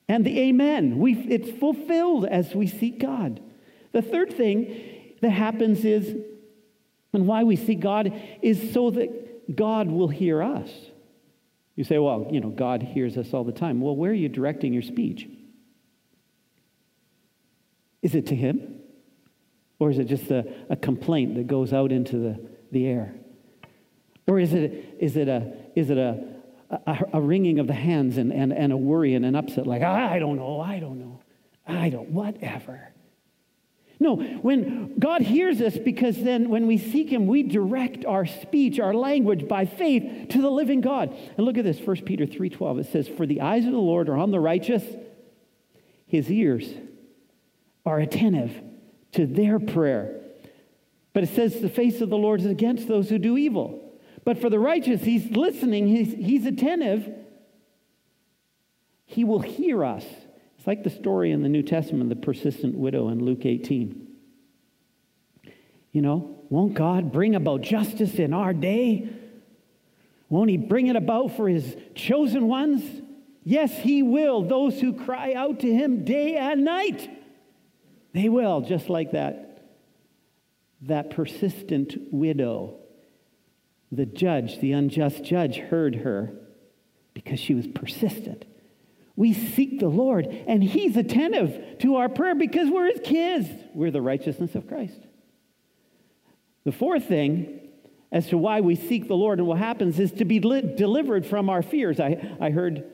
And 0.08 0.25
the 0.25 0.39
amen, 0.39 1.00
we, 1.00 1.16
it's 1.16 1.51
fulfilled 1.60 2.25
as 2.25 2.56
we 2.56 2.66
seek 2.66 2.98
God. 2.98 3.42
The 3.92 4.01
third 4.01 4.32
thing 4.32 4.82
that 5.22 5.32
happens 5.32 5.84
is 5.84 6.16
and 7.12 7.27
why 7.27 7.44
we 7.44 7.58
seek 7.58 7.82
God 7.82 8.13
is 8.42 8.72
so 8.72 8.89
that 8.92 9.54
God 9.54 9.89
will 9.89 10.08
hear 10.08 10.42
us. 10.42 10.70
You 11.75 11.84
say, 11.84 11.98
well, 11.98 12.30
you 12.32 12.39
know, 12.39 12.50
God 12.50 12.82
hears 12.82 13.18
us 13.18 13.34
all 13.34 13.44
the 13.44 13.51
time. 13.51 13.82
Well, 13.82 13.98
where 13.98 14.12
are 14.12 14.13
you 14.13 14.30
directing 14.30 14.72
your 14.72 14.82
speech? 14.82 15.27
Is 18.01 18.16
it 18.16 18.27
to 18.27 18.36
Him? 18.36 18.80
Or 19.77 19.89
is 19.89 20.00
it 20.00 20.06
just 20.06 20.32
a, 20.32 20.46
a 20.70 20.77
complaint 20.77 21.36
that 21.36 21.48
goes 21.48 21.74
out 21.74 21.92
into 21.92 22.18
the, 22.18 22.50
the 22.72 22.88
air? 22.88 23.13
Or 24.27 24.39
is 24.39 24.53
it, 24.53 24.98
is 25.00 25.15
it, 25.15 25.29
a, 25.29 25.53
is 25.75 25.89
it 25.89 25.98
a, 25.98 26.24
a, 26.69 26.98
a 27.13 27.22
wringing 27.22 27.60
of 27.60 27.67
the 27.67 27.74
hands 27.74 28.17
and, 28.17 28.31
and, 28.31 28.51
and 28.51 28.74
a 28.74 28.77
worry 28.77 29.15
and 29.15 29.25
an 29.25 29.36
upset, 29.36 29.65
like, 29.65 29.81
ah, 29.84 30.10
I 30.12 30.19
don't 30.19 30.36
know, 30.36 30.60
I 30.60 30.79
don't 30.79 31.00
know, 31.00 31.22
I 31.65 31.89
don't, 31.89 32.10
whatever. 32.10 32.91
No, 34.00 34.17
when 34.17 35.00
God 35.00 35.22
hears 35.22 35.60
us, 35.60 35.77
because 35.77 36.22
then 36.22 36.50
when 36.50 36.67
we 36.67 36.77
seek 36.77 37.10
Him, 37.10 37.25
we 37.25 37.41
direct 37.41 38.05
our 38.05 38.25
speech, 38.25 38.79
our 38.79 38.93
language 38.93 39.48
by 39.48 39.65
faith 39.65 40.29
to 40.29 40.41
the 40.41 40.51
living 40.51 40.81
God. 40.81 41.15
And 41.38 41.46
look 41.46 41.57
at 41.57 41.63
this, 41.63 41.79
1 41.79 42.01
Peter 42.01 42.25
3.12. 42.25 42.81
It 42.81 42.91
says, 42.91 43.07
For 43.07 43.25
the 43.25 43.41
eyes 43.41 43.65
of 43.65 43.72
the 43.72 43.79
Lord 43.79 44.07
are 44.10 44.17
on 44.17 44.29
the 44.29 44.39
righteous, 44.39 44.84
His 46.05 46.29
ears 46.29 46.69
are 47.88 48.00
attentive 48.00 48.62
to 49.13 49.25
their 49.25 49.60
prayer. 49.60 50.22
But 51.13 51.24
it 51.24 51.29
says, 51.29 51.60
The 51.60 51.69
face 51.69 52.00
of 52.01 52.10
the 52.10 52.17
Lord 52.17 52.41
is 52.41 52.46
against 52.46 52.88
those 52.88 53.10
who 53.10 53.17
do 53.17 53.36
evil. 53.36 53.87
But 54.27 54.41
for 54.41 54.50
the 54.50 54.60
righteous, 54.60 55.03
He's 55.03 55.31
listening, 55.31 55.88
He's, 55.88 56.12
he's 56.12 56.46
attentive. 56.46 57.10
He 59.05 59.24
will 59.24 59.39
hear 59.39 59.86
us 59.86 60.03
it's 60.57 60.67
like 60.67 60.84
the 60.84 60.89
story 60.89 61.31
in 61.31 61.43
the 61.43 61.48
New 61.48 61.63
Testament, 61.63 62.10
the 62.10 62.17
persistent 62.17 62.75
widow 62.75 63.07
in 63.07 63.24
Luke 63.24 63.46
18. 63.46 64.05
You 65.93 66.01
know, 66.01 66.43
won't 66.50 66.74
God 66.74 67.13
bring 67.13 67.36
about 67.36 67.62
justice 67.62 68.15
in 68.15 68.34
our 68.34 68.51
day? 68.51 69.07
Won't 70.27 70.50
He 70.50 70.57
bring 70.57 70.88
it 70.88 70.98
about 70.98 71.38
for 71.38 71.48
His 71.48 71.77
chosen 71.96 72.50
ones? 72.50 72.84
Yes, 73.46 73.77
He 73.77 74.03
will. 74.03 74.41
Those 74.41 74.81
who 74.81 74.91
cry 74.91 75.36
out 75.36 75.62
to 75.62 75.74
Him 75.74 76.03
day 76.03 76.36
and 76.36 76.65
night, 76.65 77.10
they 78.12 78.27
will, 78.27 78.60
just 78.60 78.89
like 78.89 79.13
that, 79.13 79.63
that 80.81 81.12
persistent 81.12 81.96
widow. 82.12 82.81
The 83.91 84.06
judge, 84.06 84.60
the 84.60 84.74
unjust 84.74 85.24
judge, 85.24 85.58
heard 85.58 85.96
her 85.96 86.34
because 87.13 87.39
she 87.39 87.53
was 87.53 87.67
persistent 87.67 88.46
we 89.17 89.34
seek 89.34 89.79
the 89.79 89.89
Lord, 89.89 90.27
and 90.27 90.63
He's 90.63 90.96
attentive 90.96 91.79
to 91.79 91.96
our 91.96 92.08
prayer 92.08 92.36
because 92.36 92.70
we're 92.70 92.91
His 92.91 93.01
kids. 93.03 93.50
We're 93.74 93.91
the 93.91 94.01
righteousness 94.01 94.53
of 94.53 94.67
Christ. 94.67 95.00
The 96.63 96.72
fourth 96.72 97.06
thing 97.06 97.60
as 98.12 98.27
to 98.27 98.38
why 98.38 98.62
we 98.62 98.75
seek 98.75 99.08
the 99.08 99.15
Lord 99.15 99.39
and 99.39 99.48
what 99.48 99.58
happens 99.58 100.00
is 100.00 100.12
to 100.13 100.25
be 100.25 100.39
li- 100.39 100.75
delivered 100.77 101.25
from 101.25 101.50
our 101.50 101.63
fears. 101.63 102.00
I, 102.00 102.38
I 102.39 102.51
heard, 102.51 102.86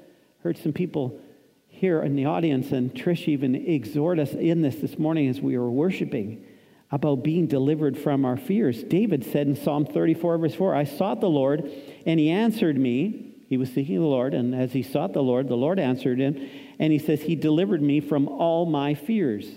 heard 0.44 0.58
some 0.58 0.72
people 0.72 1.20
here 1.68 2.02
in 2.02 2.16
the 2.16 2.26
audience, 2.26 2.72
and 2.72 2.94
Trish 2.94 3.28
even 3.28 3.54
exhort 3.56 4.18
us 4.18 4.32
in 4.32 4.62
this 4.62 4.78
this 4.78 4.98
morning 4.98 5.28
as 5.28 5.42
we 5.42 5.58
were 5.58 5.70
worshiping 5.70 6.46
about 6.94 7.24
being 7.24 7.48
delivered 7.48 7.98
from 7.98 8.24
our 8.24 8.38
fears. 8.38 8.84
David 8.84 9.26
said 9.26 9.48
in 9.48 9.56
Psalm 9.56 9.84
34, 9.84 10.38
verse 10.38 10.54
4, 10.54 10.76
I 10.76 10.84
sought 10.84 11.22
the 11.22 11.30
Lord, 11.30 11.68
and 12.06 12.20
he 12.20 12.30
answered 12.30 12.78
me 12.78 13.36
He 13.50 13.58
was 13.58 13.74
seeking 13.74 14.00
the 14.00 14.06
Lord, 14.06 14.36
and 14.36 14.54
as 14.54 14.74
he 14.74 14.84
sought 14.84 15.12
the 15.12 15.24
Lord, 15.24 15.48
the 15.48 15.58
Lord 15.58 15.80
answered 15.80 16.20
him, 16.20 16.48
and 16.78 16.94
he 16.94 17.00
says, 17.00 17.24
He 17.24 17.36
delivered 17.36 17.82
me 17.82 18.00
from 18.00 18.28
all 18.28 18.68
my 18.68 18.94
fears. 18.94 19.48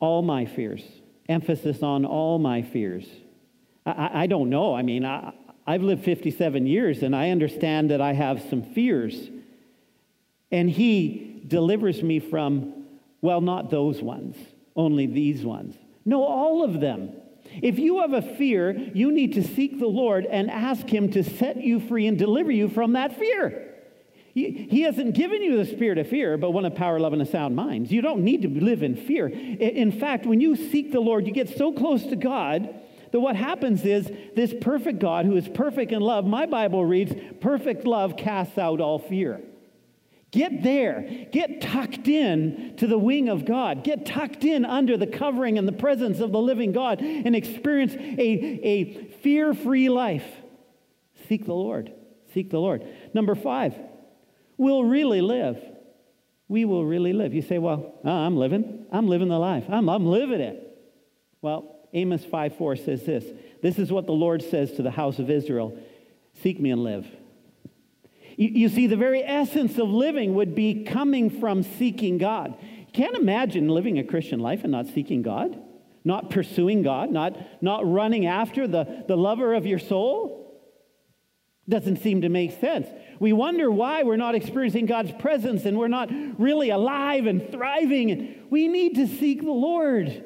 All 0.00 0.20
my 0.20 0.44
fears. 0.44 0.82
Emphasis 1.30 1.82
on 1.82 2.04
all 2.04 2.38
my 2.38 2.60
fears. 2.60 3.06
I, 3.86 4.24
I 4.24 4.26
don't 4.26 4.50
know. 4.50 4.74
I 4.74 4.82
mean, 4.82 5.06
I, 5.06 5.32
I've 5.66 5.82
lived 5.82 6.04
57 6.04 6.66
years, 6.66 7.02
and 7.02 7.16
I 7.16 7.30
understand 7.30 7.90
that 7.90 8.02
I 8.02 8.12
have 8.12 8.42
some 8.50 8.62
fears. 8.74 9.30
And 10.52 10.68
he 10.68 11.42
delivers 11.46 12.02
me 12.02 12.20
from, 12.20 12.84
well, 13.22 13.40
not 13.40 13.70
those 13.70 14.02
ones, 14.02 14.36
only 14.76 15.06
these 15.06 15.42
ones. 15.42 15.74
No, 16.04 16.24
all 16.24 16.64
of 16.64 16.80
them. 16.80 17.12
If 17.62 17.78
you 17.78 18.00
have 18.00 18.12
a 18.12 18.22
fear, 18.22 18.72
you 18.72 19.10
need 19.10 19.32
to 19.34 19.42
seek 19.42 19.78
the 19.78 19.86
Lord 19.86 20.26
and 20.26 20.50
ask 20.50 20.86
Him 20.86 21.10
to 21.12 21.24
set 21.24 21.62
you 21.62 21.80
free 21.80 22.06
and 22.06 22.18
deliver 22.18 22.52
you 22.52 22.68
from 22.68 22.92
that 22.92 23.18
fear. 23.18 23.64
He, 24.34 24.82
hasn't 24.82 25.14
given 25.14 25.42
you 25.42 25.56
the 25.56 25.64
spirit 25.64 25.98
of 25.98 26.06
fear, 26.06 26.36
but 26.38 26.52
one 26.52 26.64
of 26.64 26.74
power, 26.76 27.00
love, 27.00 27.12
and 27.12 27.20
a 27.20 27.26
sound 27.26 27.56
mind. 27.56 27.90
You 27.90 28.00
don't 28.00 28.20
need 28.20 28.42
to 28.42 28.48
live 28.48 28.84
in 28.84 28.94
fear. 28.94 29.26
In 29.26 29.90
fact, 29.90 30.26
when 30.26 30.40
you 30.40 30.54
seek 30.54 30.92
the 30.92 31.00
Lord, 31.00 31.26
you 31.26 31.32
get 31.32 31.56
so 31.56 31.72
close 31.72 32.04
to 32.04 32.14
God 32.14 32.72
that 33.10 33.18
what 33.18 33.34
happens 33.34 33.84
is 33.84 34.10
this 34.36 34.54
perfect 34.60 35.00
God 35.00 35.26
who 35.26 35.36
is 35.36 35.48
perfect 35.48 35.90
in 35.90 36.00
love, 36.00 36.24
my 36.24 36.46
Bible 36.46 36.84
reads, 36.84 37.14
perfect 37.40 37.84
love 37.84 38.16
casts 38.16 38.58
out 38.58 38.80
all 38.80 39.00
fear. 39.00 39.40
Get 40.30 40.62
there. 40.62 41.26
Get 41.32 41.62
tucked 41.62 42.06
in 42.06 42.74
to 42.76 42.86
the 42.86 42.98
wing 42.98 43.28
of 43.28 43.46
God. 43.46 43.82
Get 43.82 44.04
tucked 44.04 44.44
in 44.44 44.64
under 44.64 44.96
the 44.96 45.06
covering 45.06 45.56
and 45.56 45.66
the 45.66 45.72
presence 45.72 46.20
of 46.20 46.32
the 46.32 46.40
living 46.40 46.72
God 46.72 47.00
and 47.00 47.34
experience 47.34 47.94
a, 47.94 48.20
a 48.22 49.04
fear 49.22 49.54
free 49.54 49.88
life. 49.88 50.26
Seek 51.28 51.46
the 51.46 51.54
Lord. 51.54 51.92
Seek 52.34 52.50
the 52.50 52.58
Lord. 52.58 52.86
Number 53.14 53.34
five, 53.34 53.74
we'll 54.58 54.84
really 54.84 55.22
live. 55.22 55.58
We 56.46 56.66
will 56.66 56.84
really 56.84 57.12
live. 57.14 57.32
You 57.32 57.42
say, 57.42 57.58
well, 57.58 57.94
uh, 58.04 58.10
I'm 58.10 58.36
living. 58.36 58.86
I'm 58.92 59.08
living 59.08 59.28
the 59.28 59.38
life. 59.38 59.64
I'm, 59.68 59.88
I'm 59.88 60.06
living 60.06 60.40
it. 60.40 60.64
Well, 61.40 61.74
Amos 61.94 62.24
5 62.24 62.56
4 62.56 62.76
says 62.76 63.04
this 63.04 63.24
This 63.62 63.78
is 63.78 63.90
what 63.90 64.06
the 64.06 64.12
Lord 64.12 64.42
says 64.42 64.72
to 64.72 64.82
the 64.82 64.90
house 64.90 65.18
of 65.18 65.30
Israel 65.30 65.78
Seek 66.42 66.60
me 66.60 66.70
and 66.70 66.82
live. 66.84 67.06
You, 68.38 68.50
you 68.50 68.68
see, 68.68 68.86
the 68.86 68.96
very 68.96 69.22
essence 69.22 69.76
of 69.78 69.88
living 69.90 70.34
would 70.34 70.54
be 70.54 70.84
coming 70.84 71.28
from 71.28 71.64
seeking 71.64 72.16
God. 72.16 72.54
You 72.62 72.92
can't 72.92 73.16
imagine 73.16 73.68
living 73.68 73.98
a 73.98 74.04
Christian 74.04 74.38
life 74.38 74.62
and 74.62 74.70
not 74.70 74.86
seeking 74.86 75.22
God, 75.22 75.60
not 76.04 76.30
pursuing 76.30 76.82
God, 76.82 77.10
not, 77.10 77.36
not 77.60 77.90
running 77.90 78.26
after 78.26 78.68
the, 78.68 79.04
the 79.08 79.16
lover 79.16 79.54
of 79.54 79.66
your 79.66 79.80
soul. 79.80 80.62
Doesn't 81.68 81.96
seem 81.96 82.22
to 82.22 82.28
make 82.28 82.58
sense. 82.60 82.86
We 83.18 83.32
wonder 83.32 83.70
why 83.70 84.04
we're 84.04 84.16
not 84.16 84.36
experiencing 84.36 84.86
God's 84.86 85.12
presence 85.18 85.64
and 85.64 85.76
we're 85.76 85.88
not 85.88 86.08
really 86.38 86.70
alive 86.70 87.26
and 87.26 87.50
thriving. 87.50 88.46
We 88.50 88.68
need 88.68 88.94
to 88.94 89.08
seek 89.08 89.42
the 89.42 89.50
Lord. 89.50 90.24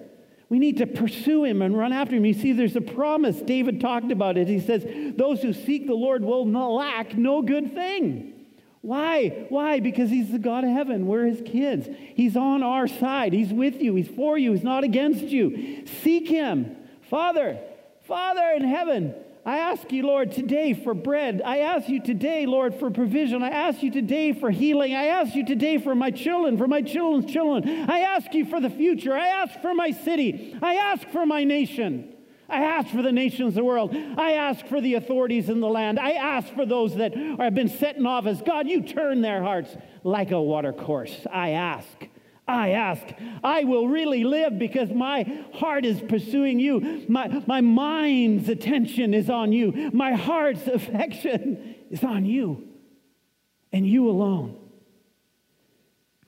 We 0.53 0.59
need 0.59 0.77
to 0.77 0.87
pursue 0.87 1.45
him 1.45 1.63
and 1.63 1.75
run 1.75 1.95
after 1.95 2.15
him. 2.15 2.27
You 2.27 2.35
see, 2.35 2.53
there's 2.53 2.77
a 2.77 2.83
promise. 2.83 3.41
David 3.41 3.81
talked 3.81 4.13
about 4.13 4.37
it. 4.37 4.49
He 4.49 4.61
says, 4.61 4.85
Those 5.17 5.41
who 5.41 5.55
seek 5.55 5.87
the 5.87 5.95
Lord 5.95 6.23
will 6.23 6.47
lack 6.47 7.17
no 7.17 7.41
good 7.41 7.73
thing. 7.73 8.35
Why? 8.83 9.47
Why? 9.49 9.81
Because 9.81 10.11
he's 10.11 10.31
the 10.31 10.39
God 10.39 10.65
of 10.65 10.71
heaven. 10.71 11.07
We're 11.07 11.25
his 11.25 11.41
kids. 11.41 11.89
He's 12.15 12.37
on 12.37 12.63
our 12.63 12.87
side. 12.87 13.33
He's 13.33 13.51
with 13.51 13.81
you. 13.81 13.95
He's 13.95 14.09
for 14.09 14.37
you. 14.37 14.53
He's 14.53 14.63
not 14.63 14.85
against 14.85 15.25
you. 15.25 15.87
Seek 16.03 16.29
him. 16.29 16.77
Father, 17.09 17.59
Father 18.03 18.53
in 18.55 18.65
heaven, 18.65 19.15
I 19.45 19.59
ask 19.59 19.91
you, 19.91 20.07
Lord, 20.07 20.31
today 20.31 20.73
for 20.73 20.95
bread. 20.95 21.43
I 21.45 21.59
ask 21.59 21.89
you 21.89 22.01
today, 22.01 22.47
Lord, 22.47 22.77
for 22.77 22.93
provision. 22.93 23.43
I 23.43 23.51
ask 23.51 23.83
you 23.83 23.91
today 23.91 24.33
for 24.33 24.53
healing. 24.53 24.95
I 24.95 25.07
ask 25.07 25.35
you 25.35 25.45
today 25.45 25.79
for 25.79 25.97
my 25.97 26.13
children, 26.13 26.57
for 26.57 26.69
my 26.69 26.81
children's 26.81 27.33
children. 27.33 27.91
I 27.91 28.01
ask 28.01 28.33
you 28.35 28.45
for 28.45 28.61
the 28.61 28.71
future. 28.71 29.13
I 29.13 29.29
ask 29.29 29.61
for 29.61 29.75
my 29.75 29.91
city. 29.91 30.57
I 30.63 30.75
ask 30.77 31.09
for 31.09 31.27
my 31.27 31.43
nation. 31.43 32.15
I 32.49 32.63
ask 32.63 32.91
for 32.91 33.03
the 33.03 33.11
nations 33.11 33.49
of 33.49 33.55
the 33.55 33.65
world. 33.65 33.97
I 33.97 34.35
ask 34.35 34.65
for 34.67 34.81
the 34.81 34.95
authorities 34.95 35.49
in 35.49 35.61
the 35.61 35.69
land. 35.69 35.99
I 35.99 36.13
ask 36.13 36.55
for 36.55 36.65
those 36.65 36.95
that 36.97 37.17
have 37.17 37.55
been 37.55 37.69
set 37.69 37.97
in 37.97 38.07
office. 38.07 38.41
God, 38.47 38.69
you 38.69 38.83
turn 38.83 39.23
their 39.23 39.43
hearts 39.43 39.75
like 40.05 40.31
a 40.31 40.41
watercourse. 40.41 41.27
I 41.33 41.51
ask. 41.51 41.89
I 42.53 42.71
ask. 42.71 43.03
I 43.43 43.65
will 43.65 43.89
really 43.89 44.25
live 44.25 44.59
because 44.59 44.91
my 44.91 45.45
heart 45.55 45.85
is 45.87 46.01
pursuing 46.01 46.61
you. 46.61 47.05
My, 47.09 47.43
my 47.47 47.63
mind's 47.63 48.49
attention 48.49 49.15
is 49.15 49.31
on 49.31 49.53
you. 49.53 49.91
My 49.93 50.13
heart's 50.13 50.67
affection 50.67 51.75
is 51.91 52.05
on 52.05 52.27
you 52.27 52.69
and 53.73 53.87
you 53.87 54.09
alone. 54.09 54.59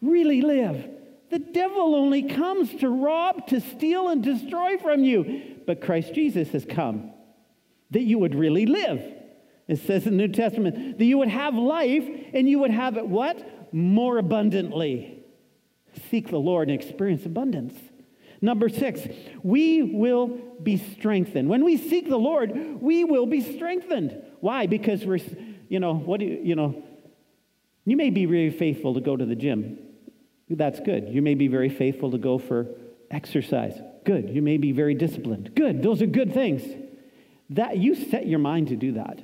Really 0.01 0.41
live. 0.41 0.89
The 1.31 1.39
devil 1.39 1.95
only 1.95 2.23
comes 2.23 2.75
to 2.77 2.89
rob, 2.89 3.47
to 3.49 3.61
steal, 3.61 4.09
and 4.09 4.23
destroy 4.23 4.79
from 4.79 5.05
you. 5.05 5.57
But 5.67 5.81
Christ 5.81 6.15
Jesus 6.15 6.49
has 6.51 6.65
come 6.65 7.13
that 7.91 8.03
you 8.03 8.19
would 8.19 8.35
really 8.35 8.67
live. 8.67 9.03
It 9.69 9.77
says 9.81 10.07
in 10.07 10.17
the 10.17 10.27
New 10.27 10.33
Testament 10.33 10.99
that 10.99 11.05
you 11.05 11.19
would 11.19 11.29
have 11.29 11.55
life 11.55 12.07
and 12.33 12.49
you 12.49 12.61
would 12.61 12.71
have 12.71 12.97
it 12.97 13.07
what? 13.07 13.75
More 13.75 14.19
abundantly 14.19 15.13
seek 16.11 16.28
the 16.28 16.38
Lord 16.38 16.68
and 16.68 16.80
experience 16.80 17.26
abundance. 17.26 17.74
Number 18.40 18.68
six, 18.68 19.00
we 19.42 19.83
will 19.83 20.26
be 20.62 20.76
strengthened. 20.76 21.48
When 21.48 21.64
we 21.64 21.76
seek 21.76 22.09
the 22.09 22.18
Lord, 22.18 22.52
we 22.80 23.04
will 23.04 23.26
be 23.26 23.40
strengthened. 23.40 24.22
Why? 24.40 24.66
Because 24.66 25.04
we're, 25.04 25.20
you 25.68 25.80
know, 25.80 25.94
what 25.94 26.20
do 26.20 26.26
you, 26.26 26.40
you 26.42 26.54
know, 26.54 26.83
you 27.87 27.96
may 27.96 28.11
be 28.11 28.26
very 28.26 28.50
faithful 28.50 28.94
to 28.94 29.00
go 29.00 29.16
to 29.16 29.24
the 29.24 29.35
gym. 29.35 29.78
That's 30.50 30.80
good. 30.80 31.09
You 31.09 31.22
may 31.22 31.35
be 31.35 31.48
very 31.48 31.70
faithful 31.70 32.11
to 32.11 32.18
go 32.18 32.38
for 32.38 32.66
exercise. 33.11 33.80
Good. 34.04 34.30
You 34.30 34.42
may 34.42 34.59
be 34.59 34.72
very 34.72 34.94
disciplined. 34.94 35.54
Good. 35.54 35.83
Those 35.83 36.02
are 36.02 36.07
good 36.07 36.35
things. 36.35 36.62
That 37.50 37.78
you 37.78 37.94
set 37.94 38.26
your 38.26 38.38
mind 38.38 38.68
to 38.68 38.76
do 38.76 38.92
that. 38.92 39.20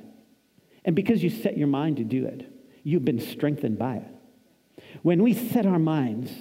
And 0.83 0.95
because 0.95 1.23
you 1.23 1.29
set 1.29 1.57
your 1.57 1.67
mind 1.67 1.97
to 1.97 2.03
do 2.03 2.25
it, 2.25 2.51
you've 2.83 3.05
been 3.05 3.19
strengthened 3.19 3.77
by 3.77 3.97
it. 3.97 4.07
When 5.03 5.21
we 5.21 5.33
set 5.33 5.65
our 5.65 5.79
minds 5.79 6.31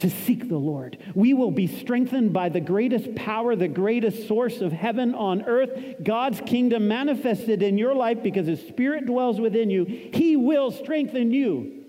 to 0.00 0.10
seek 0.10 0.48
the 0.48 0.58
Lord. 0.58 0.98
We 1.14 1.34
will 1.34 1.50
be 1.50 1.66
strengthened 1.66 2.32
by 2.32 2.48
the 2.48 2.60
greatest 2.60 3.14
power, 3.14 3.54
the 3.54 3.68
greatest 3.68 4.26
source 4.26 4.60
of 4.60 4.72
heaven 4.72 5.14
on 5.14 5.42
earth, 5.42 5.70
God's 6.02 6.40
kingdom 6.40 6.88
manifested 6.88 7.62
in 7.62 7.78
your 7.78 7.94
life 7.94 8.22
because 8.22 8.46
His 8.46 8.66
Spirit 8.66 9.06
dwells 9.06 9.40
within 9.40 9.70
you. 9.70 9.84
He 9.84 10.36
will 10.36 10.70
strengthen 10.70 11.32
you 11.32 11.84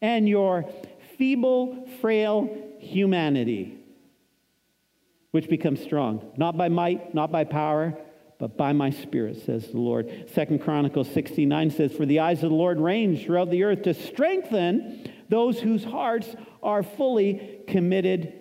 and 0.00 0.28
your 0.28 0.70
feeble, 1.16 1.88
frail 2.00 2.54
humanity, 2.78 3.78
which 5.30 5.48
becomes 5.48 5.82
strong, 5.82 6.32
not 6.36 6.56
by 6.56 6.68
might, 6.68 7.14
not 7.14 7.32
by 7.32 7.44
power, 7.44 7.96
but 8.38 8.56
by 8.56 8.72
my 8.72 8.90
spirit 8.90 9.36
says 9.44 9.66
the 9.72 9.80
lord 9.80 10.30
second 10.32 10.60
chronicles 10.60 11.10
69 11.10 11.70
says 11.70 11.92
for 11.92 12.06
the 12.06 12.20
eyes 12.20 12.44
of 12.44 12.50
the 12.50 12.56
lord 12.56 12.80
range 12.80 13.24
throughout 13.24 13.50
the 13.50 13.64
earth 13.64 13.82
to 13.82 13.92
strengthen 13.92 15.10
those 15.28 15.60
whose 15.60 15.84
hearts 15.84 16.36
are 16.62 16.82
fully 16.82 17.60
committed 17.68 18.32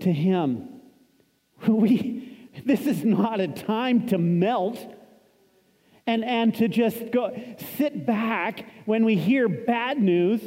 to 0.00 0.12
Him. 0.12 0.68
We, 1.66 2.50
this 2.64 2.86
is 2.86 3.04
not 3.04 3.40
a 3.40 3.48
time 3.48 4.08
to 4.08 4.18
melt 4.18 4.78
and, 6.06 6.24
and 6.24 6.54
to 6.56 6.68
just 6.68 7.10
go 7.10 7.36
sit 7.76 8.06
back 8.06 8.66
when 8.84 9.04
we 9.04 9.16
hear 9.16 9.48
bad 9.48 9.98
news 9.98 10.42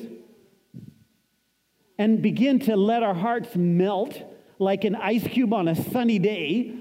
and 1.97 2.21
begin 2.21 2.59
to 2.59 2.75
let 2.75 3.03
our 3.03 3.13
hearts 3.13 3.55
melt 3.55 4.17
like 4.57 4.85
an 4.85 4.95
ice 4.95 5.27
cube 5.27 5.53
on 5.53 5.67
a 5.67 5.75
sunny 5.75 6.19
day. 6.19 6.75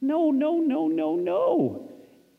No, 0.00 0.30
no, 0.30 0.58
no, 0.58 0.88
no, 0.88 1.16
no. 1.16 1.90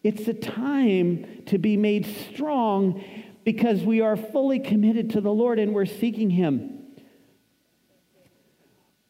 It's 0.04 0.28
a 0.28 0.34
time 0.34 1.44
to 1.46 1.60
be 1.60 1.78
made 1.78 2.08
strong 2.32 3.04
because 3.44 3.84
we 3.84 4.02
are 4.02 4.18
fully 4.18 4.60
committed 4.60 5.12
to 5.12 5.22
the 5.22 5.32
Lord 5.32 5.60
and 5.60 5.74
we're 5.74 5.86
seeking 5.86 6.32
Him. 6.32 6.81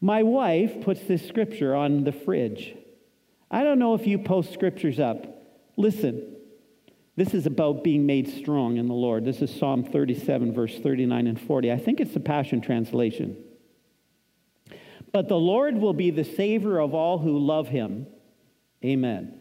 My 0.01 0.23
wife 0.23 0.81
puts 0.81 1.01
this 1.01 1.25
scripture 1.27 1.75
on 1.75 2.03
the 2.03 2.11
fridge. 2.11 2.75
I 3.51 3.63
don't 3.63 3.77
know 3.77 3.93
if 3.93 4.07
you 4.07 4.17
post 4.17 4.51
scriptures 4.51 4.99
up. 4.99 5.27
Listen, 5.77 6.35
this 7.15 7.35
is 7.35 7.45
about 7.45 7.83
being 7.83 8.07
made 8.07 8.27
strong 8.27 8.77
in 8.77 8.87
the 8.87 8.95
Lord. 8.95 9.25
This 9.25 9.43
is 9.43 9.53
Psalm 9.53 9.83
37, 9.83 10.53
verse 10.53 10.79
39 10.79 11.27
and 11.27 11.39
40. 11.39 11.71
I 11.71 11.77
think 11.77 11.99
it's 11.99 12.15
the 12.15 12.19
Passion 12.19 12.61
Translation. 12.61 13.37
But 15.11 15.27
the 15.27 15.35
Lord 15.35 15.77
will 15.77 15.93
be 15.93 16.09
the 16.09 16.23
Savior 16.23 16.79
of 16.79 16.95
all 16.95 17.19
who 17.19 17.37
love 17.37 17.67
Him. 17.67 18.07
Amen. 18.83 19.39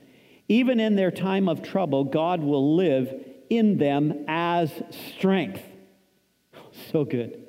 Even 0.48 0.78
in 0.78 0.96
their 0.96 1.12
time 1.12 1.48
of 1.48 1.62
trouble, 1.62 2.04
God 2.04 2.42
will 2.42 2.76
live 2.76 3.14
in 3.48 3.78
them 3.78 4.24
as 4.28 4.70
strength. 5.16 5.62
So 6.90 7.04
good. 7.04 7.39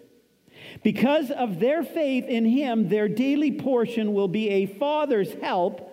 Because 0.84 1.32
of 1.32 1.60
their 1.60 1.84
faith 1.84 2.26
in 2.26 2.46
him, 2.46 2.90
their 2.90 3.08
daily 3.08 3.52
portion 3.52 4.14
will 4.14 4.28
be 4.28 4.50
a 4.50 4.66
father's 4.66 5.34
help 5.36 5.88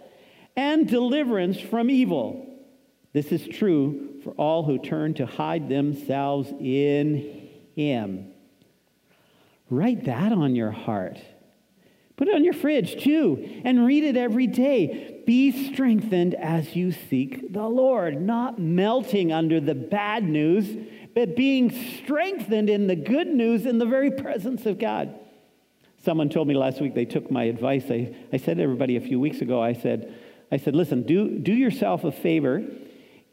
and 0.56 0.88
deliverance 0.88 1.60
from 1.60 1.88
evil. 1.88 2.44
This 3.12 3.32
is 3.32 3.46
true 3.46 4.20
for 4.24 4.32
all 4.32 4.64
who 4.64 4.78
turn 4.78 5.14
to 5.14 5.26
hide 5.26 5.68
themselves 5.68 6.52
in 6.60 7.48
Him. 7.74 8.32
Write 9.70 10.04
that 10.04 10.32
on 10.32 10.54
your 10.54 10.70
heart. 10.70 11.18
Put 12.16 12.28
it 12.28 12.34
on 12.34 12.42
your 12.42 12.54
fridge 12.54 13.02
too 13.02 13.62
and 13.64 13.86
read 13.86 14.02
it 14.02 14.16
every 14.16 14.48
day. 14.48 15.22
Be 15.26 15.70
strengthened 15.72 16.34
as 16.34 16.74
you 16.74 16.90
seek 16.90 17.52
the 17.52 17.68
Lord, 17.68 18.20
not 18.20 18.58
melting 18.58 19.32
under 19.32 19.60
the 19.60 19.74
bad 19.74 20.24
news, 20.24 20.76
but 21.14 21.36
being 21.36 21.70
strengthened 21.70 22.70
in 22.70 22.86
the 22.86 22.96
good 22.96 23.28
news 23.28 23.66
in 23.66 23.78
the 23.78 23.86
very 23.86 24.10
presence 24.10 24.66
of 24.66 24.78
God. 24.78 25.18
Someone 26.04 26.28
told 26.28 26.48
me 26.48 26.54
last 26.54 26.80
week 26.80 26.94
they 26.94 27.04
took 27.04 27.30
my 27.30 27.44
advice. 27.44 27.84
I, 27.90 28.14
I 28.32 28.36
said 28.36 28.58
to 28.58 28.62
everybody 28.62 28.96
a 28.96 29.00
few 29.00 29.18
weeks 29.18 29.40
ago, 29.40 29.62
I 29.62 29.72
said, 29.72 30.14
I 30.50 30.56
said, 30.56 30.74
listen, 30.74 31.02
do, 31.02 31.38
do 31.38 31.52
yourself 31.52 32.04
a 32.04 32.12
favor 32.12 32.64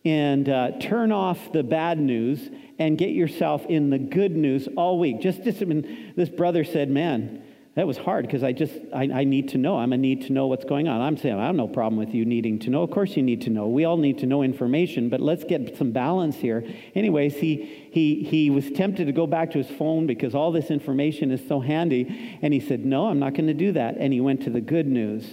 and 0.03 0.49
uh, 0.49 0.71
turn 0.79 1.11
off 1.11 1.51
the 1.53 1.63
bad 1.63 1.99
news 1.99 2.49
and 2.77 2.97
get 2.97 3.09
yourself 3.09 3.65
in 3.67 3.89
the 3.89 3.97
good 3.97 4.35
news 4.35 4.67
all 4.75 4.99
week. 4.99 5.21
Just, 5.21 5.43
just 5.43 5.59
this 5.59 6.29
brother 6.29 6.63
said, 6.63 6.89
man, 6.89 7.43
that 7.75 7.85
was 7.85 7.97
hard 7.97 8.25
because 8.25 8.41
I 8.41 8.53
just, 8.53 8.73
I, 8.93 9.09
I, 9.13 9.23
need 9.25 9.49
to 9.49 9.57
know. 9.57 9.77
I'm 9.77 9.91
a 9.91 9.97
need 9.97 10.27
to 10.27 10.33
know 10.33 10.47
what's 10.47 10.63
going 10.63 10.87
on. 10.87 11.01
I'm 11.01 11.17
saying, 11.17 11.37
I 11.37 11.45
have 11.45 11.55
no 11.55 11.67
problem 11.67 11.99
with 11.99 12.15
you 12.15 12.23
needing 12.23 12.57
to 12.59 12.69
know. 12.69 12.83
Of 12.83 12.91
course 12.91 13.17
you 13.17 13.23
need 13.23 13.41
to 13.41 13.49
know. 13.49 13.67
We 13.67 13.83
all 13.83 13.97
need 13.97 14.19
to 14.19 14.25
know 14.25 14.43
information, 14.43 15.09
but 15.09 15.19
let's 15.19 15.43
get 15.43 15.77
some 15.77 15.91
balance 15.91 16.37
here. 16.37 16.63
Anyways, 16.95 17.35
he, 17.35 17.89
he, 17.91 18.23
he 18.23 18.49
was 18.49 18.71
tempted 18.71 19.07
to 19.07 19.11
go 19.11 19.27
back 19.27 19.51
to 19.51 19.57
his 19.57 19.69
phone 19.69 20.07
because 20.07 20.33
all 20.33 20.53
this 20.53 20.71
information 20.71 21.31
is 21.31 21.45
so 21.49 21.59
handy. 21.59 22.39
And 22.41 22.53
he 22.53 22.61
said, 22.61 22.85
no, 22.85 23.07
I'm 23.07 23.19
not 23.19 23.33
going 23.33 23.47
to 23.47 23.53
do 23.53 23.73
that. 23.73 23.97
And 23.97 24.13
he 24.13 24.21
went 24.21 24.43
to 24.43 24.49
the 24.49 24.61
good 24.61 24.87
news. 24.87 25.27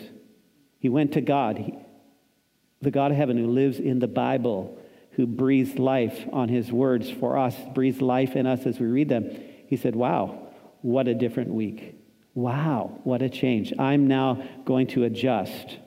He 0.81 0.89
went 0.89 1.13
to 1.13 1.21
God, 1.21 1.59
he, 1.59 1.79
the 2.81 2.91
God 2.91 3.13
of 3.13 3.17
heaven 3.17 3.39
who 3.39 3.47
lives 3.47 3.79
in 3.79 4.01
the 4.01 4.09
Bible, 4.09 4.81
who 5.13 5.29
breathes 5.29 5.79
life 5.79 6.27
on 6.33 6.49
his 6.49 6.73
words 6.73 7.09
for 7.09 7.39
us, 7.39 7.55
breathes 7.73 8.03
life 8.03 8.35
in 8.35 8.49
us 8.49 8.67
as 8.67 8.81
we 8.81 8.87
read 8.87 9.09
them. 9.09 9.31
He 9.69 9.77
said, 9.77 9.95
wow, 9.95 10.49
what 10.81 11.07
a 11.07 11.15
different 11.15 11.51
week. 11.51 12.02
Wow, 12.35 13.01
what 13.05 13.23
a 13.23 13.29
change. 13.29 13.73
I'm 13.79 14.09
now 14.09 14.43
going 14.65 14.87
to 14.89 15.05
adjust. 15.05 15.79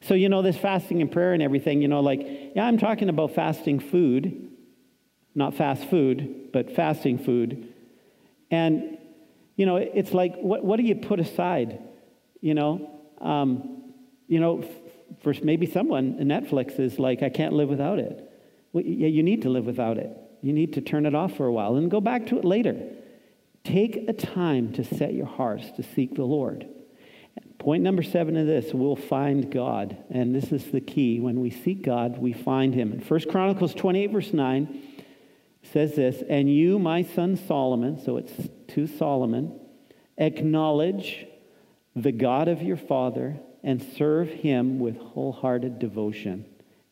So, 0.00 0.14
you 0.14 0.28
know, 0.28 0.42
this 0.42 0.56
fasting 0.56 1.00
and 1.00 1.12
prayer 1.12 1.32
and 1.32 1.42
everything, 1.42 1.82
you 1.82 1.88
know, 1.88 2.00
like, 2.00 2.20
yeah, 2.56 2.64
I'm 2.64 2.78
talking 2.78 3.08
about 3.08 3.34
fasting 3.34 3.78
food, 3.78 4.50
not 5.34 5.54
fast 5.54 5.84
food, 5.88 6.50
but 6.52 6.74
fasting 6.74 7.18
food. 7.18 7.72
And, 8.50 8.98
you 9.56 9.66
know, 9.66 9.76
it's 9.76 10.12
like, 10.12 10.36
what, 10.36 10.64
what 10.64 10.78
do 10.78 10.82
you 10.82 10.96
put 10.96 11.20
aside? 11.20 11.78
You 12.40 12.54
know, 12.54 12.90
um, 13.20 13.92
you 14.26 14.40
know, 14.40 14.64
for 15.22 15.34
maybe 15.42 15.66
someone, 15.66 16.14
Netflix 16.14 16.80
is 16.80 16.98
like, 16.98 17.22
I 17.22 17.28
can't 17.28 17.52
live 17.52 17.68
without 17.68 17.98
it. 17.98 18.28
Well, 18.72 18.82
yeah, 18.84 19.08
you 19.08 19.22
need 19.22 19.42
to 19.42 19.50
live 19.50 19.66
without 19.66 19.98
it. 19.98 20.10
You 20.40 20.52
need 20.52 20.72
to 20.72 20.80
turn 20.80 21.06
it 21.06 21.14
off 21.14 21.36
for 21.36 21.46
a 21.46 21.52
while 21.52 21.76
and 21.76 21.90
go 21.90 22.00
back 22.00 22.26
to 22.28 22.38
it 22.38 22.44
later. 22.44 22.76
Take 23.64 24.08
a 24.08 24.12
time 24.12 24.72
to 24.74 24.84
set 24.84 25.14
your 25.14 25.26
hearts 25.26 25.70
to 25.72 25.82
seek 25.82 26.14
the 26.14 26.24
Lord. 26.24 26.66
Point 27.58 27.84
number 27.84 28.02
seven 28.02 28.36
of 28.36 28.46
this, 28.46 28.74
we'll 28.74 28.96
find 28.96 29.50
God. 29.50 29.96
And 30.10 30.34
this 30.34 30.50
is 30.50 30.72
the 30.72 30.80
key. 30.80 31.20
When 31.20 31.40
we 31.40 31.50
seek 31.50 31.82
God, 31.82 32.18
we 32.18 32.32
find 32.32 32.74
him. 32.74 32.92
In 32.92 33.00
1 33.00 33.20
Chronicles 33.30 33.72
28, 33.74 34.10
verse 34.10 34.32
9, 34.32 34.82
says 35.62 35.94
this, 35.94 36.22
And 36.28 36.52
you, 36.52 36.80
my 36.80 37.02
son 37.02 37.36
Solomon, 37.36 38.02
so 38.04 38.16
it's 38.16 38.32
to 38.68 38.88
Solomon, 38.88 39.60
acknowledge 40.18 41.26
the 41.94 42.10
God 42.12 42.48
of 42.48 42.62
your 42.62 42.76
father 42.76 43.38
and 43.62 43.82
serve 43.96 44.28
him 44.28 44.80
with 44.80 44.96
wholehearted 44.96 45.78
devotion 45.78 46.44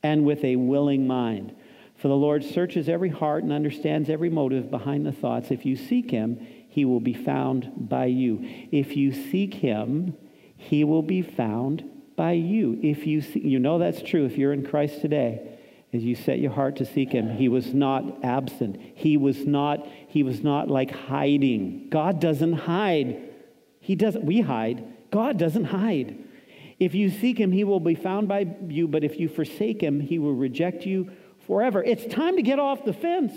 and 0.03 0.25
with 0.25 0.45
a 0.45 0.57
willing 0.57 1.07
mind. 1.07 1.55
For 1.97 2.09
the 2.09 2.17
Lord 2.17 2.45
searches 2.45 2.89
every 2.89 3.11
heart 3.11 3.43
and 3.43 3.53
understands 3.53 4.09
every 4.09 4.31
motive 4.31 4.71
behind 4.71 5.05
the 5.05 5.13
thoughts. 5.13 5.51
If 5.51 5.67
you 5.67 5.77
seek 5.77 6.11
him, 6.11 6.47
he 6.71 6.85
will 6.85 7.01
be 7.01 7.13
found 7.13 7.89
by 7.89 8.07
you. 8.07 8.39
If 8.71 8.97
you 8.97 9.13
seek 9.13 9.55
him, 9.55 10.17
he 10.57 10.85
will 10.85 11.03
be 11.03 11.21
found 11.21 11.85
by 12.17 12.33
you. 12.33 12.79
If 12.83 13.07
you 13.07 13.21
see, 13.21 13.41
you 13.41 13.59
know 13.59 13.79
that's 13.79 14.03
true 14.03 14.25
if 14.25 14.39
you're 14.39 14.53
in 14.53 14.65
Christ 14.65 15.01
today. 15.01 15.59
As 15.93 16.05
you 16.05 16.15
set 16.15 16.39
your 16.39 16.53
heart 16.53 16.77
to 16.77 16.85
seek 16.85 17.11
him, 17.11 17.37
he 17.37 17.49
was 17.49 17.75
not 17.75 18.25
absent. 18.25 18.81
He 18.95 19.17
was 19.17 19.45
not 19.47 19.87
he 20.07 20.23
was 20.23 20.43
not 20.43 20.69
like 20.69 20.93
hiding. 20.93 21.89
God 21.91 22.21
doesn't 22.21 22.53
hide. 22.53 23.21
He 23.81 23.97
doesn't 23.97 24.25
we 24.25 24.41
hide. 24.41 24.85
God 25.11 25.39
doesn't 25.39 25.65
hide. 25.65 26.17
If 26.79 26.95
you 26.95 27.11
seek 27.11 27.39
him, 27.39 27.51
he 27.51 27.65
will 27.65 27.81
be 27.81 27.97
found 27.97 28.29
by 28.29 28.47
you, 28.69 28.87
but 28.87 29.03
if 29.03 29.19
you 29.19 29.29
forsake 29.29 29.83
him, 29.83 29.99
he 29.99 30.21
will 30.21 30.35
reject 30.35 30.87
you 30.87 31.11
forever. 31.47 31.83
It's 31.83 32.07
time 32.07 32.37
to 32.37 32.43
get 32.43 32.61
off 32.61 32.85
the 32.85 32.93
fence. 32.93 33.33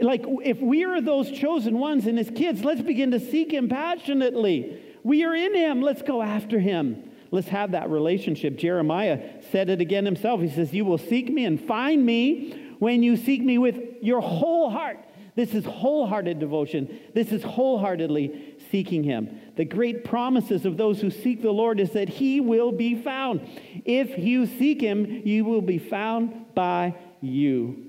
Like, 0.00 0.24
if 0.44 0.60
we 0.60 0.84
are 0.84 1.00
those 1.00 1.30
chosen 1.30 1.78
ones 1.78 2.06
and 2.06 2.16
his 2.16 2.30
kids, 2.30 2.64
let's 2.64 2.82
begin 2.82 3.10
to 3.10 3.20
seek 3.20 3.52
him 3.52 3.68
passionately. 3.68 4.80
We 5.02 5.24
are 5.24 5.34
in 5.34 5.54
him. 5.54 5.82
Let's 5.82 6.02
go 6.02 6.22
after 6.22 6.60
him. 6.60 7.10
Let's 7.30 7.48
have 7.48 7.72
that 7.72 7.90
relationship. 7.90 8.56
Jeremiah 8.56 9.42
said 9.50 9.68
it 9.68 9.80
again 9.80 10.04
himself. 10.04 10.40
He 10.40 10.48
says, 10.48 10.72
You 10.72 10.84
will 10.84 10.98
seek 10.98 11.28
me 11.28 11.44
and 11.44 11.60
find 11.60 12.04
me 12.04 12.74
when 12.78 13.02
you 13.02 13.16
seek 13.16 13.42
me 13.42 13.58
with 13.58 13.76
your 14.00 14.20
whole 14.20 14.70
heart. 14.70 14.98
This 15.34 15.54
is 15.54 15.64
wholehearted 15.64 16.40
devotion. 16.40 16.98
This 17.14 17.30
is 17.30 17.44
wholeheartedly 17.44 18.56
seeking 18.70 19.04
him. 19.04 19.38
The 19.56 19.64
great 19.64 20.04
promises 20.04 20.64
of 20.66 20.76
those 20.76 21.00
who 21.00 21.10
seek 21.10 21.42
the 21.42 21.52
Lord 21.52 21.78
is 21.78 21.92
that 21.92 22.08
he 22.08 22.40
will 22.40 22.72
be 22.72 23.00
found. 23.00 23.48
If 23.84 24.18
you 24.18 24.46
seek 24.46 24.80
him, 24.80 25.22
you 25.24 25.44
will 25.44 25.62
be 25.62 25.78
found 25.78 26.54
by 26.54 26.96
you. 27.20 27.87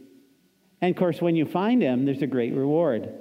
And 0.81 0.95
of 0.95 0.97
course, 0.97 1.21
when 1.21 1.35
you 1.35 1.45
find 1.45 1.81
him, 1.81 2.05
there's 2.05 2.21
a 2.21 2.27
great 2.27 2.53
reward. 2.53 3.11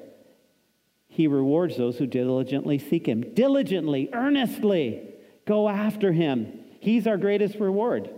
He 1.09 1.27
rewards 1.27 1.77
those 1.77 1.99
who 1.99 2.07
diligently 2.07 2.79
seek 2.79 3.07
him. 3.07 3.35
Diligently, 3.35 4.09
earnestly 4.13 5.15
go 5.47 5.69
after 5.69 6.13
him. 6.13 6.61
He's 6.81 7.07
our 7.07 7.17
greatest 7.17 7.57
reward. 7.57 8.11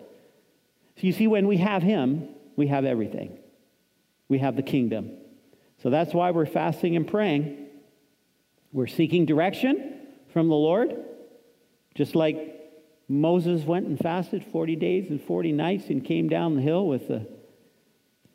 So 0.96 1.07
you 1.07 1.12
see, 1.12 1.26
when 1.26 1.46
we 1.46 1.57
have 1.59 1.83
him, 1.83 2.29
we 2.57 2.66
have 2.66 2.85
everything. 2.85 3.38
We 4.29 4.38
have 4.38 4.57
the 4.57 4.62
kingdom. 4.62 5.12
So 5.83 5.88
that's 5.88 6.12
why 6.12 6.31
we're 6.33 6.46
fasting 6.46 6.94
and 6.94 7.07
praying. 7.07 7.68
We're 8.72 8.87
seeking 8.87 9.24
direction 9.24 9.98
from 10.33 10.48
the 10.48 10.55
Lord, 10.55 10.94
just 11.94 12.14
like 12.14 12.61
Moses 13.09 13.64
went 13.64 13.87
and 13.87 13.98
fasted 13.98 14.44
40 14.53 14.76
days 14.76 15.11
and 15.11 15.22
40 15.22 15.53
nights 15.53 15.88
and 15.88 16.05
came 16.05 16.29
down 16.29 16.55
the 16.55 16.62
hill 16.62 16.87
with 16.87 17.09
the 17.09 17.26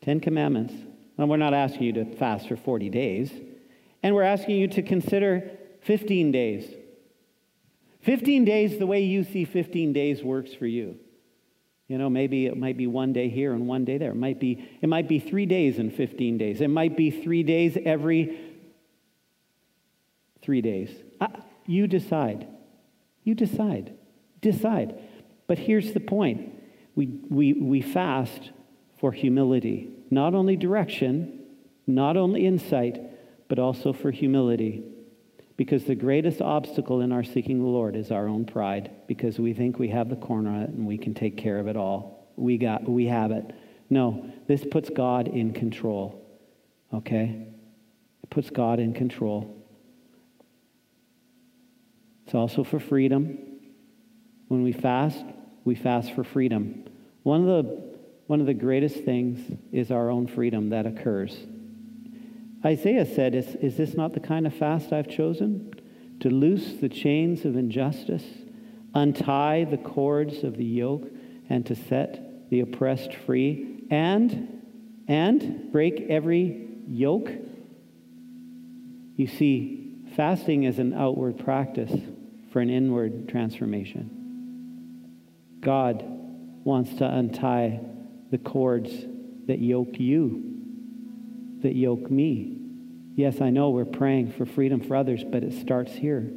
Ten 0.02 0.20
Commandments. 0.20 0.74
And 1.18 1.30
we're 1.30 1.36
not 1.36 1.54
asking 1.54 1.82
you 1.82 1.92
to 1.94 2.16
fast 2.16 2.48
for 2.48 2.56
40 2.56 2.90
days. 2.90 3.32
And 4.02 4.14
we're 4.14 4.22
asking 4.22 4.56
you 4.56 4.68
to 4.68 4.82
consider 4.82 5.50
15 5.82 6.30
days. 6.30 6.68
15 8.02 8.44
days 8.44 8.78
the 8.78 8.86
way 8.86 9.02
you 9.02 9.24
see 9.24 9.44
15 9.44 9.92
days 9.92 10.22
works 10.22 10.54
for 10.54 10.66
you. 10.66 10.96
You 11.88 11.98
know, 11.98 12.10
maybe 12.10 12.46
it 12.46 12.56
might 12.56 12.76
be 12.76 12.86
one 12.86 13.12
day 13.12 13.28
here 13.28 13.52
and 13.52 13.66
one 13.66 13.84
day 13.84 13.96
there. 13.98 14.10
It 14.10 14.16
might 14.16 14.40
be, 14.40 14.68
it 14.80 14.88
might 14.88 15.08
be 15.08 15.18
three 15.18 15.46
days 15.46 15.78
and 15.78 15.94
15 15.94 16.38
days. 16.38 16.60
It 16.60 16.68
might 16.68 16.96
be 16.96 17.10
three 17.10 17.42
days 17.42 17.78
every 17.84 18.38
three 20.42 20.60
days. 20.60 20.90
You 21.66 21.86
decide. 21.86 22.46
You 23.24 23.34
decide. 23.34 23.94
Decide. 24.40 25.00
But 25.48 25.58
here's 25.58 25.92
the 25.92 26.00
point 26.00 26.52
we, 26.94 27.06
we, 27.28 27.52
we 27.52 27.82
fast 27.82 28.50
for 28.98 29.12
humility 29.12 29.90
not 30.10 30.34
only 30.34 30.56
direction, 30.56 31.40
not 31.86 32.16
only 32.16 32.46
insight, 32.46 33.00
but 33.48 33.58
also 33.58 33.92
for 33.92 34.10
humility. 34.10 34.84
Because 35.56 35.84
the 35.84 35.94
greatest 35.94 36.42
obstacle 36.42 37.00
in 37.00 37.12
our 37.12 37.24
seeking 37.24 37.58
the 37.58 37.66
Lord 37.66 37.96
is 37.96 38.10
our 38.10 38.28
own 38.28 38.44
pride, 38.44 38.90
because 39.06 39.38
we 39.38 39.54
think 39.54 39.78
we 39.78 39.88
have 39.88 40.08
the 40.08 40.16
corner 40.16 40.50
on 40.50 40.62
it 40.62 40.70
and 40.70 40.86
we 40.86 40.98
can 40.98 41.14
take 41.14 41.36
care 41.36 41.58
of 41.58 41.66
it 41.66 41.76
all. 41.76 42.30
We, 42.36 42.58
got, 42.58 42.88
we 42.88 43.06
have 43.06 43.30
it. 43.30 43.52
No, 43.88 44.30
this 44.46 44.64
puts 44.70 44.90
God 44.90 45.28
in 45.28 45.52
control. 45.52 46.22
Okay? 46.92 47.46
It 48.22 48.30
puts 48.30 48.50
God 48.50 48.78
in 48.80 48.92
control. 48.92 49.64
It's 52.26 52.34
also 52.34 52.64
for 52.64 52.80
freedom. 52.80 53.38
When 54.48 54.62
we 54.62 54.72
fast, 54.72 55.24
we 55.64 55.74
fast 55.74 56.12
for 56.12 56.24
freedom. 56.24 56.84
One 57.22 57.48
of 57.48 57.64
the 57.64 57.95
one 58.26 58.40
of 58.40 58.46
the 58.46 58.54
greatest 58.54 59.04
things 59.04 59.56
is 59.72 59.90
our 59.90 60.10
own 60.10 60.26
freedom 60.26 60.70
that 60.70 60.86
occurs. 60.86 61.36
Isaiah 62.64 63.06
said, 63.06 63.34
is, 63.34 63.54
is 63.56 63.76
this 63.76 63.94
not 63.94 64.14
the 64.14 64.20
kind 64.20 64.46
of 64.46 64.54
fast 64.54 64.92
I've 64.92 65.08
chosen? 65.08 65.72
To 66.20 66.30
loose 66.30 66.74
the 66.80 66.88
chains 66.88 67.44
of 67.44 67.56
injustice, 67.56 68.24
untie 68.94 69.64
the 69.64 69.76
cords 69.76 70.42
of 70.42 70.56
the 70.56 70.64
yoke, 70.64 71.08
and 71.48 71.64
to 71.66 71.76
set 71.76 72.50
the 72.50 72.60
oppressed 72.60 73.14
free, 73.14 73.84
and, 73.90 74.62
and 75.06 75.70
break 75.70 76.06
every 76.08 76.68
yoke? 76.88 77.30
You 79.16 79.28
see, 79.28 80.02
fasting 80.16 80.64
is 80.64 80.78
an 80.78 80.94
outward 80.94 81.38
practice 81.38 81.92
for 82.52 82.60
an 82.60 82.70
inward 82.70 83.28
transformation. 83.28 84.10
God 85.60 86.02
wants 86.64 86.94
to 86.96 87.04
untie 87.04 87.80
the 88.30 88.38
cords 88.38 88.90
that 89.46 89.58
yoke 89.60 89.98
you, 89.98 90.42
that 91.62 91.74
yoke 91.74 92.10
me. 92.10 92.58
Yes, 93.14 93.40
I 93.40 93.50
know 93.50 93.70
we're 93.70 93.84
praying 93.84 94.32
for 94.32 94.44
freedom 94.44 94.80
for 94.80 94.96
others, 94.96 95.24
but 95.24 95.42
it 95.42 95.54
starts 95.54 95.92
here. 95.92 96.30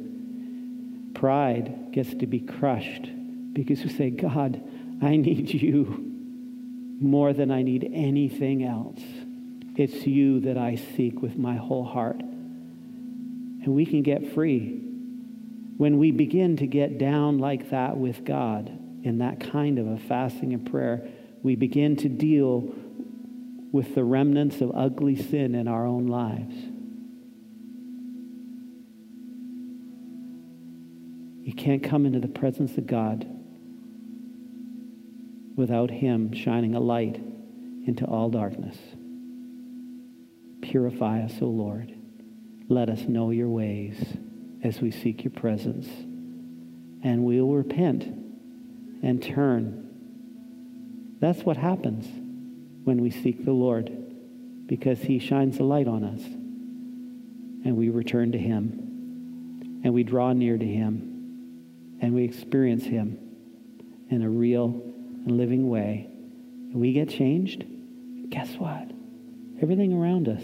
Pride 1.14 1.92
gets 1.92 2.14
to 2.14 2.26
be 2.26 2.40
crushed 2.40 3.08
because 3.52 3.82
we 3.82 3.90
say, 3.90 4.10
God, 4.10 4.62
I 5.02 5.16
need 5.16 5.52
you 5.52 6.10
more 7.00 7.32
than 7.32 7.50
I 7.50 7.62
need 7.62 7.90
anything 7.92 8.64
else. 8.64 9.00
It's 9.76 10.06
you 10.06 10.40
that 10.40 10.58
I 10.58 10.76
seek 10.76 11.20
with 11.20 11.36
my 11.36 11.56
whole 11.56 11.84
heart. 11.84 12.20
And 12.20 13.68
we 13.68 13.86
can 13.86 14.02
get 14.02 14.34
free 14.34 14.80
when 15.76 15.98
we 15.98 16.10
begin 16.10 16.56
to 16.58 16.66
get 16.66 16.98
down 16.98 17.38
like 17.38 17.70
that 17.70 17.96
with 17.96 18.24
God 18.24 18.68
in 19.02 19.18
that 19.18 19.40
kind 19.40 19.78
of 19.78 19.86
a 19.86 19.96
fasting 19.96 20.52
and 20.52 20.70
prayer. 20.70 21.08
We 21.42 21.56
begin 21.56 21.96
to 21.96 22.08
deal 22.08 22.74
with 23.72 23.94
the 23.94 24.04
remnants 24.04 24.60
of 24.60 24.72
ugly 24.74 25.16
sin 25.16 25.54
in 25.54 25.68
our 25.68 25.86
own 25.86 26.06
lives. 26.06 26.54
You 31.42 31.54
can't 31.54 31.82
come 31.82 32.06
into 32.06 32.20
the 32.20 32.28
presence 32.28 32.76
of 32.76 32.86
God 32.86 33.26
without 35.56 35.90
Him 35.90 36.32
shining 36.32 36.74
a 36.74 36.80
light 36.80 37.16
into 37.86 38.04
all 38.04 38.28
darkness. 38.28 38.76
Purify 40.62 41.22
us, 41.22 41.34
O 41.40 41.46
Lord. 41.46 41.94
Let 42.68 42.88
us 42.88 43.00
know 43.02 43.30
your 43.30 43.48
ways 43.48 43.96
as 44.62 44.80
we 44.80 44.90
seek 44.90 45.24
your 45.24 45.32
presence. 45.32 45.88
And 47.02 47.24
we'll 47.24 47.48
repent 47.48 48.04
and 49.02 49.22
turn. 49.22 49.89
That's 51.20 51.42
what 51.42 51.56
happens 51.56 52.06
when 52.84 53.00
we 53.02 53.10
seek 53.10 53.44
the 53.44 53.52
Lord 53.52 53.90
because 54.66 55.00
he 55.00 55.18
shines 55.18 55.58
a 55.58 55.64
light 55.64 55.86
on 55.86 56.04
us. 56.04 56.22
And 57.64 57.76
we 57.76 57.90
return 57.90 58.32
to 58.32 58.38
him. 58.38 59.80
And 59.84 59.92
we 59.92 60.02
draw 60.02 60.32
near 60.32 60.56
to 60.56 60.66
him. 60.66 61.98
And 62.00 62.14
we 62.14 62.24
experience 62.24 62.84
him 62.84 63.18
in 64.08 64.22
a 64.22 64.28
real 64.28 64.82
and 65.26 65.36
living 65.36 65.68
way. 65.68 66.08
And 66.08 66.74
we 66.74 66.92
get 66.92 67.10
changed. 67.10 67.64
Guess 68.30 68.54
what? 68.56 68.90
Everything 69.60 69.92
around 69.92 70.28
us, 70.28 70.42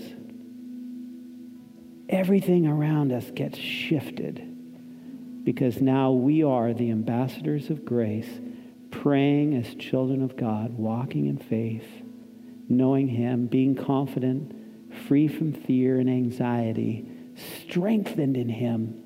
everything 2.08 2.66
around 2.66 3.12
us 3.12 3.30
gets 3.30 3.58
shifted 3.58 4.56
because 5.42 5.80
now 5.80 6.10
we 6.10 6.42
are 6.42 6.74
the 6.74 6.90
ambassadors 6.90 7.70
of 7.70 7.84
grace, 7.84 8.28
praying 9.06 9.54
as 9.54 9.72
children 9.76 10.20
of 10.20 10.36
God, 10.36 10.76
walking 10.76 11.26
in 11.26 11.38
faith, 11.38 11.86
knowing 12.68 13.06
Him, 13.06 13.46
being 13.46 13.76
confident, 13.76 14.52
free 15.06 15.28
from 15.28 15.52
fear 15.52 16.00
and 16.00 16.10
anxiety, 16.10 17.08
strengthened 17.68 18.36
in 18.36 18.48
Him, 18.48 19.04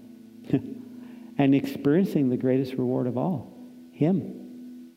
and 1.37 1.55
experiencing 1.55 2.31
the 2.31 2.39
greatest 2.39 2.73
reward 2.79 3.09
of 3.09 3.19
all 3.19 3.53
Him. 3.93 4.89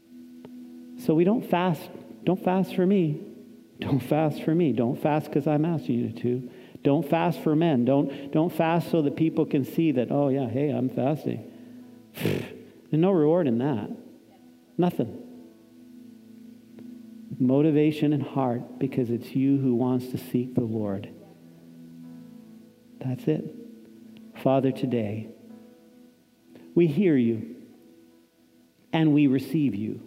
So 1.00 1.14
we 1.14 1.26
don't 1.26 1.50
fast. 1.50 1.82
Don't 2.24 2.42
fast 2.42 2.74
for 2.74 2.86
me. 2.86 3.20
Don't 3.82 4.00
fast 4.00 4.42
for 4.44 4.56
me. 4.56 4.72
Don't 4.72 4.96
fast 4.96 5.26
because 5.26 5.48
I'm 5.48 5.66
asking 5.66 6.00
you 6.00 6.12
to. 6.22 6.50
Don't 6.82 7.10
fast 7.10 7.44
for 7.44 7.58
men. 7.58 7.84
Don't, 7.84 8.32
don't 8.32 8.54
fast 8.54 8.90
so 8.90 9.02
that 9.02 9.18
people 9.18 9.46
can 9.46 9.66
see 9.66 9.92
that, 9.92 10.12
oh, 10.12 10.30
yeah, 10.30 10.48
hey, 10.48 10.70
I'm 10.70 10.88
fasting. 10.88 11.52
There's 12.24 12.46
no 12.94 13.12
reward 13.12 13.48
in 13.48 13.58
that. 13.58 13.90
Nothing. 14.78 15.20
Motivation 17.40 18.14
and 18.14 18.24
heart 18.24 18.80
because 18.80 19.10
it's 19.10 19.36
you 19.36 19.58
who 19.58 19.76
wants 19.76 20.08
to 20.08 20.18
seek 20.18 20.56
the 20.56 20.62
Lord. 20.62 21.10
That's 23.00 23.28
it. 23.28 23.44
Father, 24.42 24.72
today, 24.72 25.30
we 26.76 26.88
hear 26.88 27.16
you 27.16 27.56
and 28.92 29.14
we 29.14 29.28
receive 29.28 29.76
you 29.76 30.02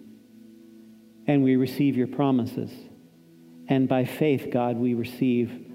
and 1.26 1.42
we 1.42 1.56
receive 1.56 1.96
your 1.96 2.06
promises. 2.06 2.70
And 3.68 3.88
by 3.88 4.04
faith, 4.04 4.48
God, 4.52 4.76
we 4.76 4.94
receive 4.94 5.72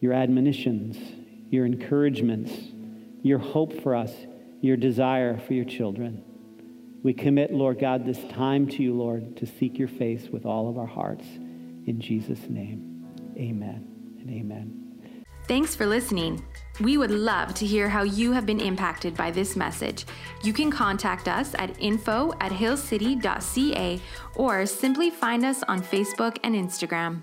your 0.00 0.12
admonitions, 0.12 0.96
your 1.50 1.66
encouragements, 1.66 2.52
your 3.22 3.38
hope 3.38 3.82
for 3.82 3.94
us, 3.94 4.12
your 4.60 4.76
desire 4.76 5.38
for 5.38 5.52
your 5.52 5.64
children. 5.64 6.24
We 7.02 7.12
commit, 7.12 7.52
Lord 7.52 7.78
God, 7.78 8.04
this 8.04 8.22
time 8.32 8.66
to 8.68 8.82
you, 8.82 8.94
Lord, 8.94 9.36
to 9.36 9.46
seek 9.46 9.78
your 9.78 9.88
face 9.88 10.28
with 10.28 10.44
all 10.44 10.68
of 10.68 10.78
our 10.78 10.86
hearts. 10.86 11.24
In 11.86 12.00
Jesus' 12.00 12.48
name, 12.48 13.06
amen 13.36 13.86
and 14.20 14.30
amen. 14.30 14.88
Thanks 15.46 15.74
for 15.74 15.86
listening. 15.86 16.44
We 16.80 16.98
would 16.98 17.10
love 17.10 17.54
to 17.54 17.64
hear 17.64 17.88
how 17.88 18.02
you 18.02 18.32
have 18.32 18.44
been 18.44 18.60
impacted 18.60 19.16
by 19.16 19.30
this 19.30 19.56
message. 19.56 20.04
You 20.42 20.52
can 20.52 20.70
contact 20.70 21.26
us 21.26 21.54
at 21.58 21.74
info 21.80 22.32
at 22.40 22.52
hillcity.ca 22.52 24.00
or 24.34 24.66
simply 24.66 25.08
find 25.08 25.44
us 25.46 25.62
on 25.62 25.80
Facebook 25.80 26.36
and 26.44 26.54
Instagram. 26.54 27.22